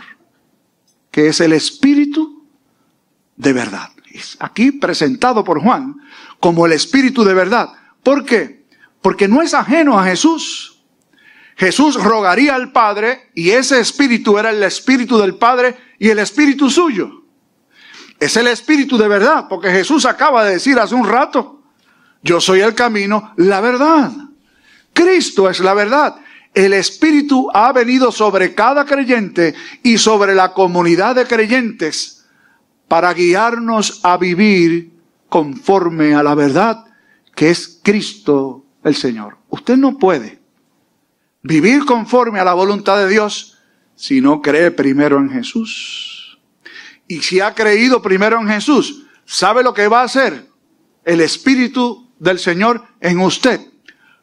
que 1.12 1.28
es 1.28 1.42
el 1.42 1.54
Espíritu 1.54 2.46
de 3.36 3.52
verdad. 3.52 3.90
Aquí 4.40 4.72
presentado 4.72 5.44
por 5.44 5.60
Juan 5.62 5.96
como 6.40 6.68
el 6.68 6.72
Espíritu 6.72 7.24
de 7.24 7.34
verdad. 7.34 7.70
¿Por 8.04 8.24
qué? 8.24 8.66
Porque 9.02 9.28
no 9.28 9.42
es 9.42 9.56
ajeno 9.56 10.00
a 10.00 10.06
Jesús. 10.06 10.80
Jesús 11.56 11.96
rogaría 11.96 12.54
al 12.54 12.72
Padre 12.72 13.32
y 13.34 13.50
ese 13.50 13.80
Espíritu 13.80 14.38
era 14.38 14.52
el 14.52 14.62
Espíritu 14.62 15.18
del 15.18 15.36
Padre 15.36 15.76
y 15.98 16.10
el 16.10 16.20
Espíritu 16.20 16.70
suyo. 16.70 17.24
Es 18.20 18.38
el 18.38 18.48
Espíritu 18.48 19.00
de 19.00 19.08
verdad, 19.08 19.48
porque 19.50 19.72
Jesús 19.72 20.06
acaba 20.06 20.44
de 20.44 20.54
decir 20.54 20.78
hace 20.80 20.94
un 20.94 21.08
rato, 21.08 21.57
yo 22.24 22.42
soy 22.42 22.62
el 22.62 22.74
camino, 22.76 23.34
la 23.38 23.62
verdad. 23.62 24.12
Cristo 24.94 25.50
es 25.50 25.60
la 25.60 25.74
verdad. 25.74 26.16
El 26.54 26.74
Espíritu 26.74 27.50
ha 27.54 27.72
venido 27.72 28.12
sobre 28.12 28.56
cada 28.56 28.86
creyente 28.86 29.54
y 29.84 29.98
sobre 29.98 30.34
la 30.34 30.54
comunidad 30.54 31.16
de 31.16 31.26
creyentes 31.26 32.26
para 32.88 33.14
guiarnos 33.14 34.00
a 34.04 34.18
vivir 34.18 34.92
conforme 35.30 36.16
a 36.16 36.24
la 36.24 36.34
verdad 36.34 36.86
que 37.36 37.52
es 37.52 37.80
Cristo 37.84 38.66
el 38.84 38.96
Señor. 38.96 39.38
Usted 39.50 39.78
no 39.78 40.00
puede 40.00 40.40
vivir 41.44 41.86
conforme 41.86 42.40
a 42.40 42.44
la 42.44 42.54
voluntad 42.54 42.98
de 42.98 43.10
Dios 43.10 43.60
si 43.96 44.22
no 44.22 44.42
cree 44.42 44.72
primero 44.72 45.20
en 45.20 45.30
Jesús. 45.30 46.40
Y 47.08 47.22
si 47.22 47.40
ha 47.40 47.54
creído 47.54 48.02
primero 48.02 48.40
en 48.42 48.48
Jesús, 48.48 49.06
¿sabe 49.26 49.64
lo 49.64 49.74
que 49.74 49.88
va 49.88 50.02
a 50.02 50.06
hacer? 50.06 50.48
El 51.06 51.22
Espíritu 51.22 52.07
del 52.20 52.40
Señor 52.40 52.84
en 53.00 53.20
usted 53.20 53.62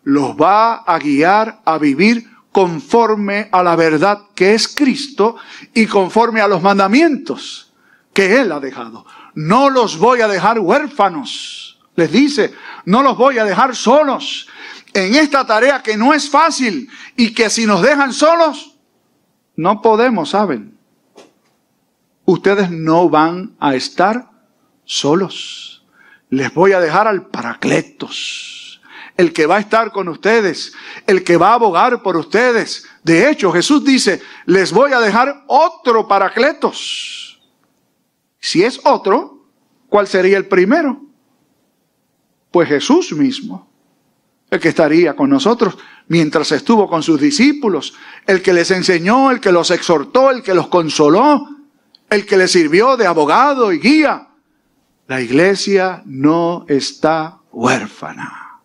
los 0.03 0.37
va 0.37 0.77
a 0.77 0.99
guiar 0.99 1.61
a 1.65 1.79
vivir 1.79 2.31
conforme 2.53 3.49
a 3.51 3.63
la 3.63 3.75
verdad 3.75 4.23
que 4.35 4.55
es 4.55 4.69
Cristo 4.69 5.37
y 5.73 5.87
conforme 5.87 6.41
a 6.41 6.49
los 6.49 6.63
mandamientos 6.63 7.73
que 8.13 8.41
Él 8.41 8.53
ha 8.53 8.61
dejado 8.61 9.07
no 9.35 9.71
los 9.71 9.99
voy 9.99 10.21
a 10.21 10.29
dejar 10.29 10.59
huérfanos. 10.59 11.79
Les 11.97 12.11
dice, 12.11 12.55
no 12.87 13.03
los 13.03 13.17
voy 13.17 13.39
a 13.39 13.45
dejar 13.45 13.77
solos 13.77 14.49
en 14.93 15.15
esta 15.15 15.47
tarea 15.47 15.83
que 15.83 15.97
no 15.97 16.15
es 16.15 16.29
fácil 16.31 16.89
y 17.17 17.33
que 17.33 17.51
si 17.51 17.67
nos 17.67 17.83
dejan 17.83 18.13
solos, 18.13 18.77
no 19.57 19.81
podemos, 19.81 20.31
¿saben? 20.31 20.77
Ustedes 22.25 22.71
no 22.71 23.09
van 23.09 23.55
a 23.61 23.75
estar 23.75 24.31
solos. 24.85 25.74
Les 26.35 26.53
voy 26.53 26.73
a 26.73 26.81
dejar 26.81 27.07
al 27.07 27.27
Paracletos, 27.27 28.81
el 29.17 29.33
que 29.33 29.47
va 29.47 29.57
a 29.57 29.61
estar 29.61 29.93
con 29.93 30.09
ustedes, 30.09 30.73
el 31.07 31.23
que 31.23 31.37
va 31.37 31.51
a 31.51 31.55
abogar 31.55 32.03
por 32.03 32.17
ustedes. 32.17 32.87
De 33.03 33.31
hecho, 33.31 33.53
Jesús 33.53 33.85
dice, 33.85 34.21
les 34.47 34.73
voy 34.73 34.93
a 34.93 35.01
dejar 35.01 35.45
otro 35.47 36.09
Paracletos 36.09 37.25
si 38.45 38.63
es 38.63 38.79
otro, 38.85 39.47
¿cuál 39.89 40.07
sería 40.07 40.37
el 40.37 40.47
primero? 40.47 41.01
Pues 42.51 42.69
Jesús 42.69 43.11
mismo, 43.13 43.71
el 44.51 44.61
que 44.61 44.69
estaría 44.69 45.17
con 45.17 45.31
nosotros 45.31 45.79
mientras 46.09 46.53
estuvo 46.53 46.87
con 46.87 47.03
sus 47.03 47.19
discípulos, 47.19 47.95
el 48.27 48.43
que 48.43 48.53
les 48.53 48.71
enseñó, 48.71 49.31
el 49.31 49.41
que 49.41 49.51
los 49.51 49.71
exhortó, 49.71 50.31
el 50.31 50.43
que 50.43 50.53
los 50.53 50.69
consoló, 50.69 51.49
el 52.11 52.27
que 52.27 52.37
les 52.37 52.53
sirvió 52.53 52.99
de 52.99 53.07
abogado 53.07 53.73
y 53.73 53.79
guía. 53.79 54.29
La 55.07 55.21
iglesia 55.21 56.03
no 56.07 56.65
está 56.69 57.39
huérfana. 57.53 58.61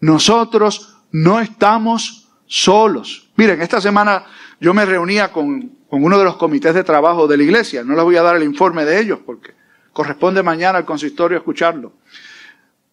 Nosotros 0.00 0.98
no 1.10 1.40
estamos 1.40 2.28
solos. 2.46 3.30
Miren, 3.36 3.62
esta 3.62 3.80
semana 3.80 4.26
yo 4.60 4.74
me 4.74 4.84
reunía 4.84 5.32
con 5.32 5.80
con 5.90 6.04
uno 6.04 6.16
de 6.18 6.24
los 6.24 6.36
comités 6.36 6.72
de 6.72 6.84
trabajo 6.84 7.26
de 7.26 7.36
la 7.36 7.42
iglesia. 7.42 7.82
No 7.82 7.96
les 7.96 8.04
voy 8.04 8.16
a 8.16 8.22
dar 8.22 8.36
el 8.36 8.44
informe 8.44 8.84
de 8.84 9.00
ellos 9.00 9.18
porque 9.26 9.54
corresponde 9.92 10.40
mañana 10.40 10.78
al 10.78 10.84
consistorio 10.84 11.36
escucharlo. 11.36 11.94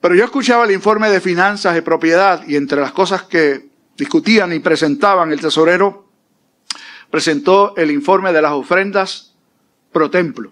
Pero 0.01 0.15
yo 0.15 0.25
escuchaba 0.25 0.65
el 0.65 0.71
informe 0.71 1.09
de 1.11 1.21
finanzas 1.21 1.77
y 1.77 1.81
propiedad 1.81 2.45
y 2.47 2.55
entre 2.55 2.81
las 2.81 2.91
cosas 2.91 3.23
que 3.23 3.69
discutían 3.95 4.51
y 4.51 4.59
presentaban, 4.59 5.31
el 5.31 5.39
tesorero 5.39 6.09
presentó 7.11 7.75
el 7.77 7.91
informe 7.91 8.33
de 8.33 8.41
las 8.41 8.53
ofrendas 8.53 9.35
pro 9.91 10.09
templo. 10.09 10.51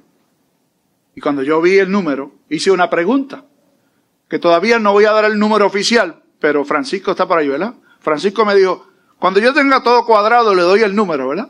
Y 1.15 1.21
cuando 1.21 1.43
yo 1.43 1.61
vi 1.61 1.79
el 1.79 1.89
número, 1.89 2.33
hice 2.49 2.71
una 2.71 2.89
pregunta, 2.89 3.45
que 4.27 4.37
todavía 4.37 4.79
no 4.79 4.91
voy 4.91 5.05
a 5.05 5.11
dar 5.11 5.25
el 5.25 5.39
número 5.39 5.65
oficial, 5.65 6.23
pero 6.39 6.65
Francisco 6.65 7.11
está 7.11 7.27
para 7.27 7.41
ahí, 7.41 7.47
¿verdad? 7.47 7.75
Francisco 7.99 8.45
me 8.45 8.53
dijo, 8.53 8.87
cuando 9.17 9.39
yo 9.39 9.53
tenga 9.53 9.81
todo 9.81 10.05
cuadrado 10.05 10.53
le 10.53 10.61
doy 10.61 10.81
el 10.81 10.95
número, 10.95 11.29
¿verdad? 11.29 11.49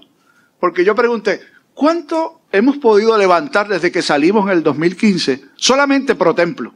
Porque 0.59 0.85
yo 0.85 0.93
pregunté, 0.93 1.41
¿cuánto 1.73 2.41
hemos 2.51 2.77
podido 2.77 3.17
levantar 3.17 3.67
desde 3.67 3.91
que 3.91 4.01
salimos 4.01 4.45
en 4.45 4.57
el 4.57 4.63
2015 4.63 5.45
solamente 5.55 6.15
pro 6.15 6.35
templo? 6.35 6.75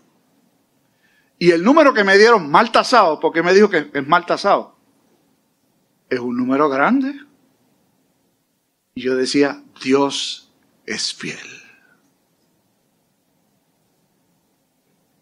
Y 1.38 1.52
el 1.52 1.63
número 1.63 1.93
que 1.93 2.04
me 2.04 2.17
dieron 2.17 2.49
mal 2.49 2.71
tasado, 2.71 3.19
porque 3.19 3.43
me 3.43 3.54
dijo 3.54 3.69
que 3.69 3.89
es 3.93 4.08
mal 4.08 4.25
tasado, 4.25 4.75
es 6.10 6.19
un 6.19 6.36
número 6.36 6.69
grande. 6.69 7.13
Y 8.95 9.02
yo 9.02 9.15
decía, 9.15 9.63
Dios 9.82 10.52
es 10.86 11.13
fiel. 11.13 11.68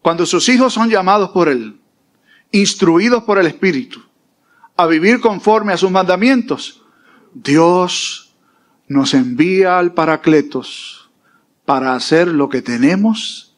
Cuando 0.02 0.26
sus 0.26 0.48
hijos 0.48 0.72
son 0.72 0.88
llamados 0.88 1.30
por 1.30 1.48
Él, 1.48 1.80
instruidos 2.52 3.24
por 3.24 3.38
el 3.38 3.46
Espíritu, 3.46 4.00
a 4.76 4.86
vivir 4.86 5.20
conforme 5.20 5.72
a 5.72 5.76
sus 5.76 5.90
mandamientos, 5.90 6.82
Dios 7.34 8.34
nos 8.86 9.12
envía 9.14 9.78
al 9.78 9.92
Paracletos 9.92 11.10
para 11.64 11.94
hacer 11.94 12.28
lo 12.28 12.48
que 12.48 12.62
tenemos 12.62 13.56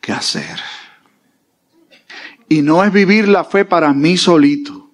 que 0.00 0.12
hacer. 0.12 0.58
Y 2.48 2.62
no 2.62 2.82
es 2.82 2.92
vivir 2.92 3.28
la 3.28 3.44
fe 3.44 3.64
para 3.64 3.92
mí 3.92 4.16
solito, 4.16 4.90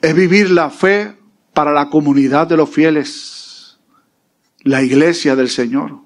es 0.00 0.14
vivir 0.14 0.50
la 0.50 0.70
fe 0.70 1.16
para 1.52 1.72
la 1.72 1.88
comunidad 1.88 2.46
de 2.46 2.56
los 2.56 2.68
fieles, 2.68 3.78
la 4.62 4.82
iglesia 4.82 5.34
del 5.34 5.48
Señor. 5.48 6.00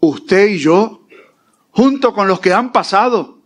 Usted 0.00 0.48
y 0.48 0.58
yo, 0.58 1.01
junto 1.72 2.14
con 2.14 2.28
los 2.28 2.40
que 2.40 2.52
han 2.52 2.70
pasado, 2.70 3.38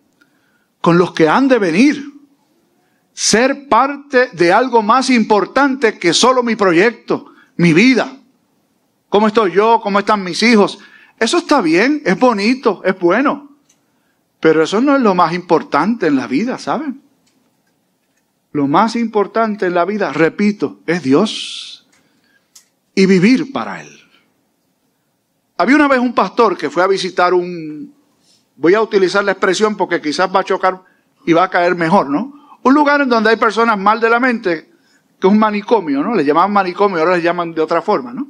con 0.80 0.98
los 0.98 1.12
que 1.12 1.28
han 1.28 1.48
de 1.48 1.58
venir, 1.58 2.12
ser 3.12 3.68
parte 3.68 4.28
de 4.32 4.52
algo 4.52 4.82
más 4.82 5.08
importante 5.08 5.98
que 5.98 6.12
solo 6.12 6.42
mi 6.42 6.54
proyecto, 6.54 7.32
mi 7.56 7.72
vida. 7.72 8.14
¿Cómo 9.08 9.28
estoy 9.28 9.52
yo? 9.52 9.80
¿Cómo 9.82 10.00
están 10.00 10.22
mis 10.22 10.42
hijos? 10.42 10.78
Eso 11.18 11.38
está 11.38 11.62
bien, 11.62 12.02
es 12.04 12.18
bonito, 12.18 12.82
es 12.84 12.98
bueno. 12.98 13.56
Pero 14.40 14.62
eso 14.62 14.80
no 14.80 14.94
es 14.94 15.00
lo 15.00 15.14
más 15.14 15.32
importante 15.32 16.06
en 16.06 16.16
la 16.16 16.26
vida, 16.26 16.58
¿saben? 16.58 17.00
Lo 18.52 18.66
más 18.66 18.96
importante 18.96 19.66
en 19.66 19.74
la 19.74 19.84
vida, 19.84 20.12
repito, 20.12 20.80
es 20.86 21.02
Dios 21.02 21.86
y 22.94 23.06
vivir 23.06 23.52
para 23.52 23.82
Él. 23.82 24.00
Había 25.56 25.76
una 25.76 25.88
vez 25.88 26.00
un 26.00 26.14
pastor 26.14 26.56
que 26.56 26.68
fue 26.68 26.82
a 26.82 26.86
visitar 26.86 27.32
un, 27.32 27.95
voy 28.56 28.74
a 28.74 28.80
utilizar 28.80 29.24
la 29.24 29.32
expresión 29.32 29.76
porque 29.76 30.00
quizás 30.00 30.34
va 30.34 30.40
a 30.40 30.44
chocar 30.44 30.82
y 31.24 31.32
va 31.32 31.44
a 31.44 31.50
caer 31.50 31.74
mejor, 31.74 32.08
¿no? 32.08 32.58
Un 32.62 32.74
lugar 32.74 33.00
en 33.00 33.08
donde 33.08 33.30
hay 33.30 33.36
personas 33.36 33.78
mal 33.78 34.00
de 34.00 34.10
la 34.10 34.20
mente, 34.20 34.70
que 35.20 35.26
es 35.26 35.32
un 35.32 35.38
manicomio, 35.38 36.02
¿no? 36.02 36.14
Le 36.14 36.24
llamaban 36.24 36.52
manicomio, 36.52 36.98
ahora 36.98 37.16
le 37.16 37.22
llaman 37.22 37.52
de 37.52 37.60
otra 37.60 37.82
forma, 37.82 38.12
¿no? 38.12 38.28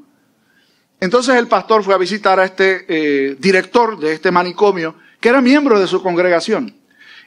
Entonces 1.01 1.37
el 1.37 1.47
pastor 1.47 1.83
fue 1.83 1.95
a 1.95 1.99
visitar 1.99 2.41
a 2.41 2.45
este 2.45 2.87
eh, 2.89 3.37
director 3.39 3.99
de 3.99 4.15
este 4.15 4.31
manicomio, 4.31 4.95
que 5.21 5.29
era 5.29 5.41
miembro 5.41 5.79
de 5.79 5.87
su 5.87 6.03
congregación 6.03 6.75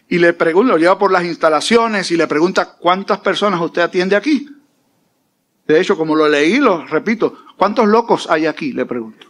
y 0.09 0.17
le 0.17 0.33
pregunta, 0.33 0.73
lo 0.73 0.79
lleva 0.79 0.97
por 0.97 1.11
las 1.11 1.23
instalaciones 1.23 2.09
y 2.09 2.17
le 2.17 2.27
pregunta 2.27 2.73
cuántas 2.79 3.19
personas 3.19 3.61
usted 3.61 3.83
atiende 3.83 4.15
aquí. 4.15 4.49
De 5.67 5.79
hecho, 5.79 5.95
como 5.95 6.15
lo 6.15 6.27
leí, 6.27 6.57
lo 6.57 6.83
repito, 6.87 7.37
¿cuántos 7.55 7.87
locos 7.87 8.27
hay 8.27 8.47
aquí? 8.47 8.73
Le 8.73 8.87
pregunto. 8.87 9.27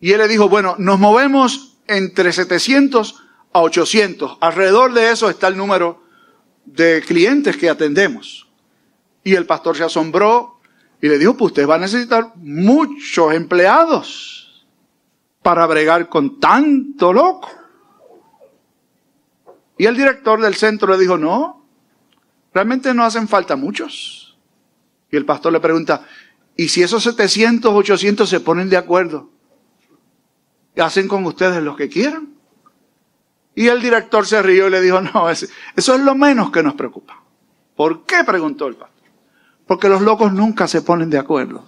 Y 0.00 0.10
él 0.10 0.18
le 0.18 0.26
dijo, 0.26 0.48
bueno, 0.48 0.74
nos 0.78 0.98
movemos 0.98 1.75
entre 1.88 2.32
700 2.32 3.22
a 3.52 3.60
800. 3.60 4.38
Alrededor 4.40 4.92
de 4.92 5.10
eso 5.10 5.30
está 5.30 5.48
el 5.48 5.56
número 5.56 6.02
de 6.64 7.02
clientes 7.06 7.56
que 7.56 7.70
atendemos. 7.70 8.48
Y 9.24 9.34
el 9.34 9.46
pastor 9.46 9.76
se 9.76 9.84
asombró 9.84 10.60
y 11.00 11.08
le 11.08 11.18
dijo, 11.18 11.36
pues 11.36 11.52
usted 11.52 11.68
va 11.68 11.76
a 11.76 11.80
necesitar 11.80 12.32
muchos 12.36 13.34
empleados 13.34 14.66
para 15.42 15.66
bregar 15.66 16.08
con 16.08 16.40
tanto 16.40 17.12
loco. 17.12 17.48
Y 19.78 19.86
el 19.86 19.96
director 19.96 20.40
del 20.40 20.54
centro 20.54 20.92
le 20.92 20.98
dijo, 20.98 21.18
no, 21.18 21.66
realmente 22.52 22.92
no 22.94 23.04
hacen 23.04 23.28
falta 23.28 23.56
muchos. 23.56 24.36
Y 25.10 25.16
el 25.16 25.24
pastor 25.24 25.52
le 25.52 25.60
pregunta, 25.60 26.06
¿y 26.56 26.68
si 26.68 26.82
esos 26.82 27.02
700, 27.02 27.72
800 27.72 28.28
se 28.28 28.40
ponen 28.40 28.70
de 28.70 28.76
acuerdo? 28.76 29.30
¿Y 30.76 30.80
hacen 30.82 31.08
con 31.08 31.24
ustedes 31.24 31.62
lo 31.62 31.74
que 31.74 31.88
quieran? 31.88 32.34
Y 33.54 33.68
el 33.68 33.80
director 33.80 34.26
se 34.26 34.42
rió 34.42 34.68
y 34.68 34.70
le 34.70 34.82
dijo, 34.82 35.00
no, 35.00 35.30
eso 35.30 35.48
es 35.74 36.00
lo 36.00 36.14
menos 36.14 36.50
que 36.50 36.62
nos 36.62 36.74
preocupa. 36.74 37.22
¿Por 37.74 38.04
qué? 38.04 38.22
preguntó 38.24 38.66
el 38.66 38.76
pastor. 38.76 39.08
Porque 39.66 39.88
los 39.88 40.02
locos 40.02 40.32
nunca 40.34 40.68
se 40.68 40.82
ponen 40.82 41.08
de 41.08 41.18
acuerdo. 41.18 41.66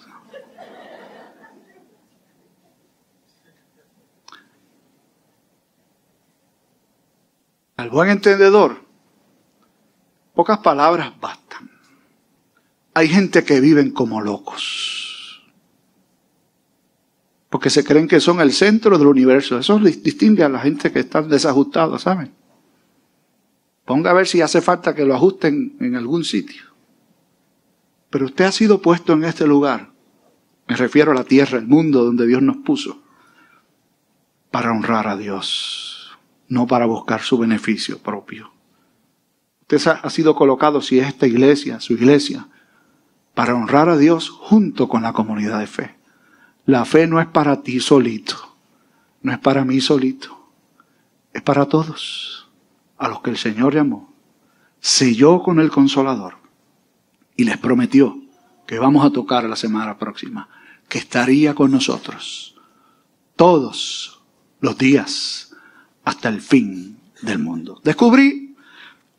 Al 7.79 7.89
buen 7.89 8.11
entendedor, 8.11 8.83
pocas 10.35 10.59
palabras 10.59 11.19
bastan. 11.19 11.71
Hay 12.93 13.09
gente 13.09 13.45
que 13.45 13.61
viven 13.61 13.93
como 13.93 14.21
locos. 14.21 15.08
Porque 17.49 17.71
se 17.71 17.85
creen 17.85 18.09
que 18.09 18.21
son 18.21 18.41
el 18.41 18.53
centro 18.53 18.99
del 18.99 19.07
universo. 19.07 19.59
Eso 19.59 19.79
distingue 19.79 20.45
a 20.45 20.49
la 20.49 20.61
gente 20.61 20.93
que 20.93 21.01
está 21.01 21.23
desajustada, 21.23 21.99
¿saben? 21.99 22.33
Ponga 23.85 24.11
a 24.11 24.15
ver 24.15 24.27
si 24.27 24.43
hace 24.43 24.61
falta 24.61 24.95
que 24.95 25.05
lo 25.05 25.15
ajusten 25.15 25.77
en 25.81 25.97
algún 25.97 26.25
sitio. 26.25 26.63
Pero 28.11 28.27
usted 28.27 28.45
ha 28.45 28.53
sido 28.53 28.83
puesto 28.83 29.15
en 29.15 29.25
este 29.25 29.47
lugar. 29.47 29.91
Me 30.67 30.77
refiero 30.77 31.13
a 31.13 31.15
la 31.15 31.25
tierra, 31.25 31.59
el 31.59 31.67
mundo 31.67 32.05
donde 32.05 32.27
Dios 32.27 32.43
nos 32.43 32.59
puso. 32.59 33.01
Para 34.51 34.71
honrar 34.71 35.09
a 35.09 35.17
Dios 35.17 35.99
no 36.49 36.67
para 36.67 36.87
buscar 36.87 37.23
su 37.23 37.39
beneficio 37.39 37.99
propio. 37.99 38.51
Usted 39.63 39.81
ha 40.03 40.11
sido 40.11 40.35
colocado, 40.35 40.81
si 40.81 40.99
es 40.99 41.09
esta 41.09 41.27
iglesia, 41.27 41.79
su 41.81 41.93
iglesia, 41.93 42.49
para 43.35 43.55
honrar 43.55 43.91
a 43.91 43.99
Dios 43.99 44.31
junto 44.31 44.89
con 44.89 45.03
la 45.03 45.13
comunidad 45.13 45.61
de 45.61 45.67
fe. 45.67 45.98
La 46.69 46.85
fe 46.85 47.07
no 47.07 47.19
es 47.19 47.27
para 47.27 47.63
ti 47.63 47.81
solito, 47.81 48.37
no 49.23 49.33
es 49.33 49.39
para 49.39 49.65
mí 49.65 49.81
solito, 49.81 50.51
es 51.33 51.41
para 51.41 51.65
todos, 51.65 52.47
a 52.99 53.09
los 53.09 53.23
que 53.23 53.31
el 53.31 53.39
Señor 53.39 53.75
llamó, 53.75 54.13
selló 54.79 55.43
con 55.43 55.61
el 55.61 55.71
consolador 55.71 56.35
y 57.37 57.45
les 57.45 57.57
prometió 57.57 58.21
que 58.67 58.79
vamos 58.79 59.07
a 59.07 59.11
tocar 59.11 59.45
la 59.45 59.57
semana 59.57 59.97
próxima, 59.97 60.51
que 60.91 60.99
estaría 60.99 61.55
con 61.55 61.71
nosotros 61.71 62.55
todos 63.35 64.21
los 64.61 64.77
días 64.77 65.57
hasta 66.05 66.29
el 66.29 66.43
fin 66.43 66.99
del 67.23 67.39
mundo. 67.39 67.81
Descubrí 67.83 68.55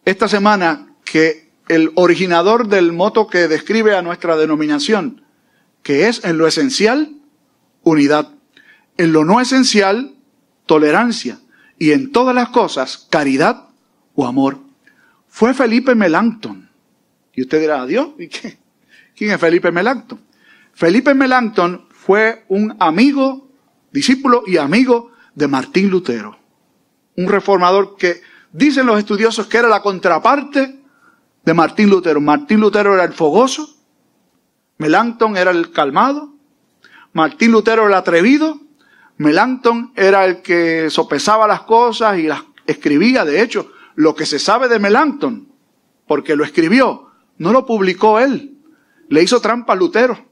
esta 0.06 0.28
semana 0.28 0.94
que 1.04 1.50
el 1.68 1.94
originador 1.96 2.68
del 2.68 2.92
moto 2.94 3.26
que 3.26 3.48
describe 3.48 3.96
a 3.96 4.04
nuestra 4.04 4.38
denominación, 4.38 5.24
que 5.82 6.10
es 6.10 6.24
en 6.24 6.38
lo 6.38 6.46
esencial 6.46 7.16
unidad, 7.84 8.30
en 8.98 9.14
lo 9.14 9.26
no 9.26 9.40
esencial 9.40 10.16
tolerancia 10.66 11.40
y 11.78 11.92
en 11.92 12.12
todas 12.12 12.36
las 12.36 12.50
cosas 12.50 13.08
caridad 13.10 13.70
o 14.16 14.26
amor, 14.28 14.60
fue 15.28 15.54
Felipe 15.54 15.96
Melanchthon. 15.96 16.70
Y 17.34 17.44
usted 17.44 17.62
dirá, 17.62 17.86
Dios, 17.86 18.10
¿y 18.20 18.28
qué? 18.28 18.58
¿Quién 19.16 19.32
es 19.32 19.40
Felipe 19.40 19.72
Melanchthon? 19.72 20.20
Felipe 20.74 21.14
Melanchthon 21.14 21.88
fue 21.90 22.46
un 22.50 22.76
amigo, 22.80 23.50
discípulo 23.92 24.44
y 24.46 24.58
amigo 24.58 25.12
de 25.36 25.48
Martín 25.48 25.90
Lutero 25.90 26.40
un 27.20 27.28
reformador 27.28 27.98
que 27.98 28.22
dicen 28.54 28.86
los 28.86 28.98
estudiosos 28.98 29.48
que 29.48 29.58
era 29.58 29.68
la 29.68 29.82
contraparte 29.82 30.80
de 31.44 31.54
Martín 31.54 31.90
Lutero. 31.90 32.22
Martín 32.22 32.62
Lutero 32.62 32.94
era 32.94 33.04
el 33.04 33.12
fogoso, 33.12 33.76
Melanchthon 34.78 35.36
era 35.36 35.52
el 35.52 35.72
calmado, 35.72 36.34
Martín 37.14 37.52
Lutero 37.52 37.88
el 37.88 37.94
atrevido, 37.94 38.60
Melanchthon 39.18 39.92
era 39.96 40.26
el 40.26 40.42
que 40.42 40.90
sopesaba 40.90 41.48
las 41.48 41.62
cosas 41.62 42.18
y 42.20 42.24
las 42.24 42.44
escribía. 42.66 43.26
De 43.26 43.42
hecho, 43.42 43.72
lo 43.96 44.16
que 44.16 44.26
se 44.26 44.40
sabe 44.40 44.70
de 44.70 44.80
Melanchthon, 44.80 45.50
porque 46.08 46.36
lo 46.36 46.44
escribió, 46.44 47.12
no 47.38 47.52
lo 47.52 47.66
publicó 47.66 48.20
él, 48.20 48.58
le 49.10 49.24
hizo 49.24 49.42
trampa 49.42 49.74
a 49.74 49.76
Lutero. 49.76 50.26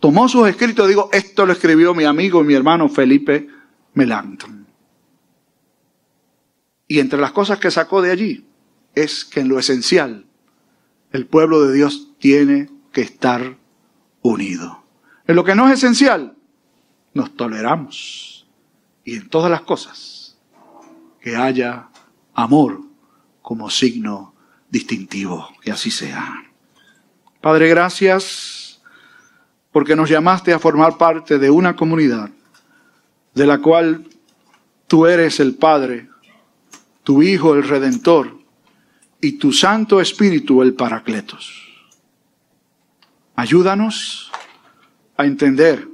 Tomó 0.00 0.28
sus 0.28 0.48
escritos 0.48 0.86
y 0.86 0.88
digo, 0.88 1.10
esto 1.12 1.46
lo 1.46 1.52
escribió 1.52 1.94
mi 1.94 2.04
amigo, 2.04 2.42
mi 2.42 2.54
hermano 2.54 2.88
Felipe 2.88 3.48
Melanchthon. 3.94 4.66
Y 6.88 6.98
entre 6.98 7.20
las 7.20 7.32
cosas 7.32 7.58
que 7.58 7.70
sacó 7.70 8.02
de 8.02 8.10
allí 8.10 8.46
es 8.94 9.24
que 9.24 9.40
en 9.40 9.48
lo 9.48 9.58
esencial 9.58 10.26
el 11.12 11.26
pueblo 11.26 11.62
de 11.62 11.74
Dios 11.74 12.12
tiene 12.18 12.68
que 12.92 13.02
estar 13.02 13.56
unido. 14.22 14.79
En 15.30 15.36
lo 15.36 15.44
que 15.44 15.54
no 15.54 15.68
es 15.68 15.74
esencial, 15.74 16.34
nos 17.14 17.36
toleramos. 17.36 18.48
Y 19.04 19.14
en 19.14 19.28
todas 19.28 19.48
las 19.48 19.60
cosas, 19.60 20.36
que 21.20 21.36
haya 21.36 21.88
amor 22.34 22.80
como 23.40 23.70
signo 23.70 24.34
distintivo. 24.70 25.48
Que 25.62 25.70
así 25.70 25.92
sea. 25.92 26.34
Padre, 27.40 27.68
gracias 27.68 28.82
porque 29.70 29.94
nos 29.94 30.10
llamaste 30.10 30.52
a 30.52 30.58
formar 30.58 30.98
parte 30.98 31.38
de 31.38 31.48
una 31.48 31.76
comunidad 31.76 32.30
de 33.32 33.46
la 33.46 33.58
cual 33.58 34.08
tú 34.88 35.06
eres 35.06 35.38
el 35.38 35.54
Padre 35.54 36.10
tu 37.04 37.22
Hijo 37.22 37.54
el 37.54 37.68
Redentor 37.68 38.36
y 39.20 39.38
tu 39.38 39.52
Santo 39.52 40.00
Espíritu 40.00 40.60
el 40.60 40.74
Paracletos. 40.74 41.68
Ayúdanos 43.36 44.29
a 45.20 45.26
entender 45.26 45.88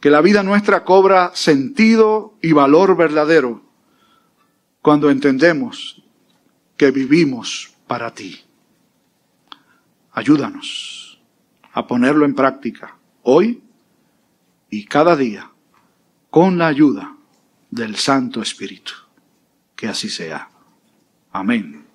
que 0.00 0.10
la 0.10 0.20
vida 0.20 0.42
nuestra 0.42 0.84
cobra 0.84 1.32
sentido 1.34 2.34
y 2.42 2.52
valor 2.52 2.96
verdadero 2.96 3.62
cuando 4.82 5.10
entendemos 5.10 6.02
que 6.76 6.90
vivimos 6.90 7.74
para 7.86 8.12
ti. 8.12 8.44
Ayúdanos 10.12 11.20
a 11.72 11.86
ponerlo 11.86 12.24
en 12.24 12.34
práctica 12.34 12.96
hoy 13.22 13.62
y 14.70 14.84
cada 14.84 15.16
día 15.16 15.50
con 16.30 16.58
la 16.58 16.66
ayuda 16.66 17.16
del 17.70 17.96
Santo 17.96 18.42
Espíritu. 18.42 18.92
Que 19.74 19.88
así 19.88 20.08
sea. 20.08 20.48
Amén. 21.32 21.85